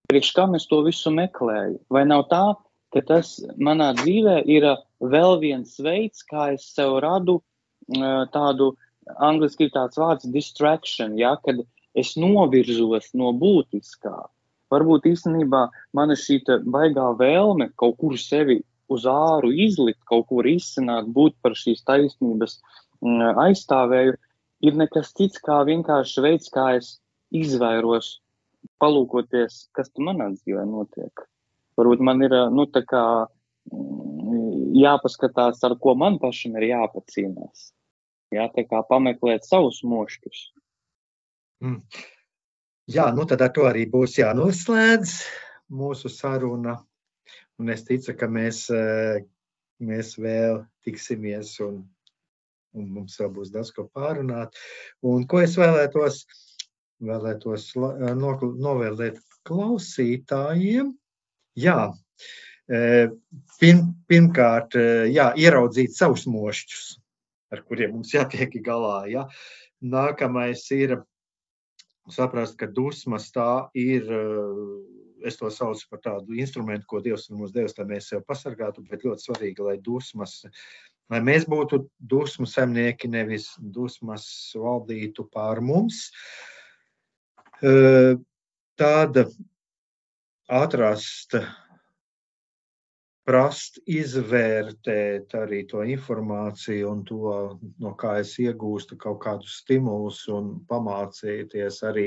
Priekš 0.06 0.32
kā 0.36 0.46
es 0.54 0.66
to 0.70 0.82
visu 0.86 1.10
meklēju? 1.10 1.80
Vai 1.90 2.04
nav 2.06 2.28
tā, 2.30 2.54
ka 2.94 3.02
tas 3.02 3.40
manā 3.58 3.92
dzīvē 3.98 4.42
ir 4.46 4.68
vēl 5.00 5.38
viens 5.42 5.78
veids, 5.82 6.22
kā 6.22 6.52
es 6.54 6.68
sev 6.74 6.98
radu 7.02 7.40
tādu, 8.32 8.76
angliski 9.18 9.66
ir 9.66 9.74
tāds 9.74 9.98
vārds 9.98 10.26
distraction, 10.32 11.18
ja, 11.18 11.36
kad 11.44 11.60
es 11.94 12.16
novirzos 12.16 13.12
no 13.14 13.32
būtiskā. 13.32 14.26
Varbūt 14.70 15.06
īstenībā 15.06 15.68
mana 15.94 16.16
šī 16.18 16.40
baigā 16.66 17.12
vēlme 17.18 17.70
kaut 17.76 17.98
kur 17.98 18.16
sevi 18.18 18.62
uz 18.88 19.06
āru 19.06 19.52
izlikt, 19.52 20.02
kaut 20.06 20.26
kur 20.28 20.46
izsināt, 20.46 21.06
būt 21.06 21.36
par 21.42 21.54
šīs 21.54 21.84
taisnības 21.86 22.58
aizstāvēju, 23.02 24.16
ir 24.66 24.78
nekas 24.78 25.12
cits 25.16 25.40
kā 25.42 25.62
vienkārši 25.68 26.24
veids, 26.24 26.50
kā 26.52 26.76
es 26.78 26.96
izvairos, 27.34 28.20
palūkoties, 28.82 29.66
kas 29.76 29.90
manā 29.98 30.30
dzīvē 30.34 30.64
notiek. 30.68 31.26
Varbūt 31.76 32.02
man 32.04 32.22
ir, 32.24 32.34
nu, 32.52 32.66
tā 32.72 32.82
kā 32.88 33.04
jāpaskatās, 34.76 35.62
ar 35.66 35.76
ko 35.80 35.94
man 35.98 36.18
pašam 36.22 36.56
ir 36.60 36.70
jāpacīnās. 36.70 37.70
Jā, 38.34 38.48
tā 38.52 38.66
kā 38.66 38.82
pameklēt 38.88 39.46
savus 39.46 39.82
mošķus. 39.86 40.40
Mm. 41.62 41.82
Jā, 42.90 43.10
nu 43.14 43.26
tad 43.26 43.42
ar 43.42 43.52
to 43.54 43.66
arī 43.66 43.86
būs 43.90 44.18
jānoslēdz 44.18 45.14
mūsu 45.74 46.10
saruna. 46.12 46.76
Un 47.58 47.72
es 47.72 47.84
ticu, 47.86 48.14
ka 48.18 48.28
mēs, 48.28 48.66
eh, 48.70 49.24
mēs 49.80 50.16
vēl 50.20 50.60
tiksimies 50.84 51.56
un, 51.64 51.80
un 52.76 52.90
mums 52.98 53.16
vēl 53.20 53.32
būs 53.38 53.52
daudz 53.54 53.72
ko 53.76 53.86
pārunāt. 53.96 54.56
Un 55.06 55.26
ko 55.30 55.42
es 55.44 55.56
vēlētos, 55.60 56.22
vēlētos 57.04 57.72
eh, 57.76 58.12
novēlēt 58.16 59.20
klausītājiem? 59.48 60.92
Jā, 61.56 61.80
eh, 62.68 63.08
pirm, 63.60 63.82
pirmkārt, 64.10 64.78
jā, 65.10 65.30
ieraudzīt 65.40 65.96
savus 65.96 66.26
mošķus, 66.30 66.88
ar 67.52 67.66
kuriem 67.66 67.96
mums 67.96 68.14
jātiek 68.14 68.58
galā. 68.64 69.04
Ja? 69.10 69.28
Nākamais 69.82 70.64
ir 70.76 70.98
saprast, 72.12 72.56
ka 72.58 72.66
dusmas 72.70 73.30
tā 73.34 73.68
ir, 73.74 74.06
eh, 74.10 75.26
es 75.26 75.36
to 75.36 75.50
saucu 75.50 75.88
par 75.90 76.00
tādu 76.00 76.36
instrumentu, 76.38 76.86
ko 76.86 77.00
Dievs 77.00 77.30
mums 77.30 77.52
devis, 77.52 77.76
lai 77.78 77.86
mēs 77.86 78.10
sevi 78.10 78.22
pasargātu, 78.22 78.86
bet 78.88 79.02
ļoti 79.02 79.26
svarīgi, 79.26 79.64
lai 79.64 79.76
dusmas, 79.76 80.44
lai 81.12 81.20
mēs 81.24 81.46
būtu 81.50 81.84
dusmu 81.98 82.48
semnieki, 82.50 83.10
nevis 83.10 83.52
dusmas 83.58 84.26
valdītu 84.56 85.28
pār 85.32 85.62
mums. 85.64 86.10
Eh, 87.62 88.16
tāda 88.76 89.26
atrast 90.46 91.38
prast 93.26 93.80
izvērtēt 93.90 95.34
arī 95.34 95.64
to 95.66 95.82
informāciju 95.82 96.90
un 96.92 97.00
to, 97.08 97.30
no 97.82 97.94
kā 97.98 98.20
es 98.22 98.36
iegūstu 98.42 98.98
kaut 99.02 99.18
kādus 99.24 99.56
stimulus 99.64 100.20
un 100.30 100.52
pamācīties 100.70 101.80
arī 101.88 102.06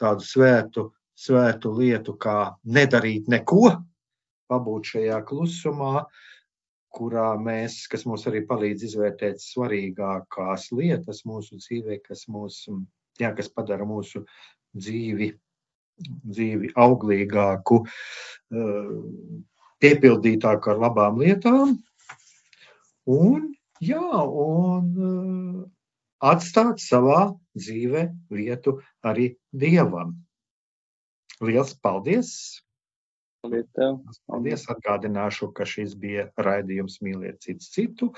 tādu 0.00 0.26
svētu, 0.26 0.90
svētu 1.16 1.72
lietu, 1.78 2.16
kā 2.20 2.52
nedarīt 2.76 3.30
neko, 3.32 3.70
pabūt 4.52 4.92
šajā 4.94 5.22
klusumā, 5.30 6.04
kurā 6.94 7.28
mēs, 7.40 7.84
kas 7.90 8.06
mums 8.08 8.26
arī 8.30 8.42
palīdz 8.48 8.86
izvērtēt 8.88 9.42
svarīgākās 9.42 10.70
lietas 10.76 11.22
mūsu 11.28 11.60
dzīvē, 11.60 12.00
kas, 12.06 12.26
mūs, 12.32 12.64
jā, 13.20 13.30
kas 13.36 13.50
padara 13.54 13.86
mūsu 13.88 14.24
dzīvi, 14.76 15.30
dzīvi 16.00 16.72
auglīgāku, 16.80 17.82
piepildītāku 19.80 20.72
ar 20.72 20.82
labām 20.86 21.20
lietām, 21.22 21.76
un, 23.10 23.52
jā, 23.80 24.06
un 24.44 24.90
uh, 25.10 25.60
atstāt 26.20 26.82
savā 26.84 27.30
dzīvē 27.56 28.08
vietu 28.32 28.80
arī 29.06 29.34
dievam. 29.52 30.18
Lielas 31.40 31.72
paldies! 31.80 32.32
Paldies! 33.42 34.66
Atgādināšu, 34.74 35.50
ka 35.56 35.64
šis 35.68 35.96
bija 36.00 36.28
raidījums 36.36 37.00
Mīliet 37.04 37.40
cits 37.44 37.70
citu, 37.72 38.10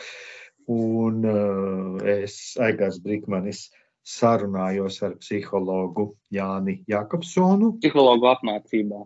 un 0.72 1.22
uh, 1.28 2.02
es, 2.16 2.36
Aigars 2.62 2.98
Brikmanis, 3.04 3.68
sarunājos 4.02 4.98
ar 5.06 5.16
psihologu 5.22 6.10
Jāni 6.34 6.80
Jakobsonu. 6.90 7.76
Psihologu 7.78 8.32
apmācībā 8.32 9.04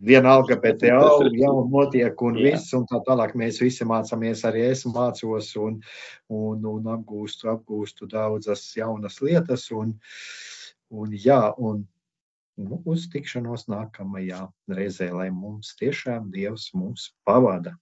vienalga, 0.00 0.56
bet 0.60 0.82
jau, 0.86 1.20
jau 1.36 1.54
notiek 1.68 2.22
un 2.24 2.38
jā. 2.38 2.52
viss, 2.52 2.72
un 2.76 2.86
tā 2.88 3.00
tālāk 3.06 3.34
mēs 3.38 3.60
visi 3.62 3.84
mācāmies, 3.88 4.44
arī 4.48 4.64
es 4.70 4.84
mācos 4.88 5.52
un, 5.60 5.80
un, 6.32 6.64
un 6.68 6.88
apgūstu, 6.94 7.50
apgūstu 7.52 8.08
daudzas 8.10 8.64
jaunas 8.76 9.20
lietas, 9.24 9.68
un, 9.76 9.94
un 10.90 11.12
jā, 11.12 11.42
un 11.58 11.84
nu, 12.60 12.80
uz 12.84 13.08
tikšanos 13.12 13.68
nākamajā 13.70 14.46
reizē, 14.68 15.10
lai 15.14 15.30
mums 15.30 15.74
tiešām 15.80 16.30
Dievs 16.34 16.70
mums 16.74 17.10
pavada. 17.24 17.76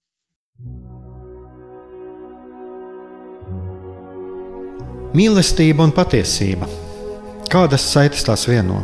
Mīlestība 5.11 5.83
un 5.83 5.91
patiesība. 5.95 6.69
Kādas 7.51 7.83
saites 7.91 8.23
tās 8.23 8.47
vieno? 8.47 8.79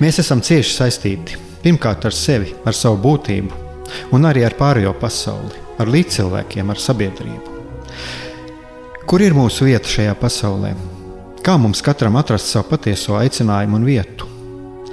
Mēs 0.00 0.20
esam 0.22 0.40
cieši 0.44 0.78
saistīti 0.78 1.44
Pirmkārt 1.64 2.04
ar 2.04 2.12
sevi, 2.12 2.50
ar 2.68 2.76
savu 2.76 2.98
būtību, 3.00 3.60
un 4.12 4.28
arī 4.28 4.42
ar 4.44 4.52
pārējo 4.58 4.90
pasauli, 5.00 5.62
ar 5.80 5.88
līdzcilvēkiem, 5.88 6.68
ar 6.68 6.80
sabiedrību. 6.82 7.54
Kur 9.08 9.24
ir 9.24 9.32
mūsu 9.32 9.64
vieta 9.70 9.88
šajā 9.88 10.12
pasaulē? 10.20 10.74
Kā 11.44 11.56
mums 11.60 11.80
katram 11.84 12.20
atrast 12.20 12.52
savu 12.52 12.68
patieso 12.74 13.16
aicinājumu 13.16 13.80
un 13.80 13.88
vietu? 13.88 14.33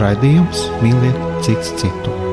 Raidījums 0.00 0.66
mīliet 0.82 1.20
cits 1.46 1.72
citu. 1.80 2.25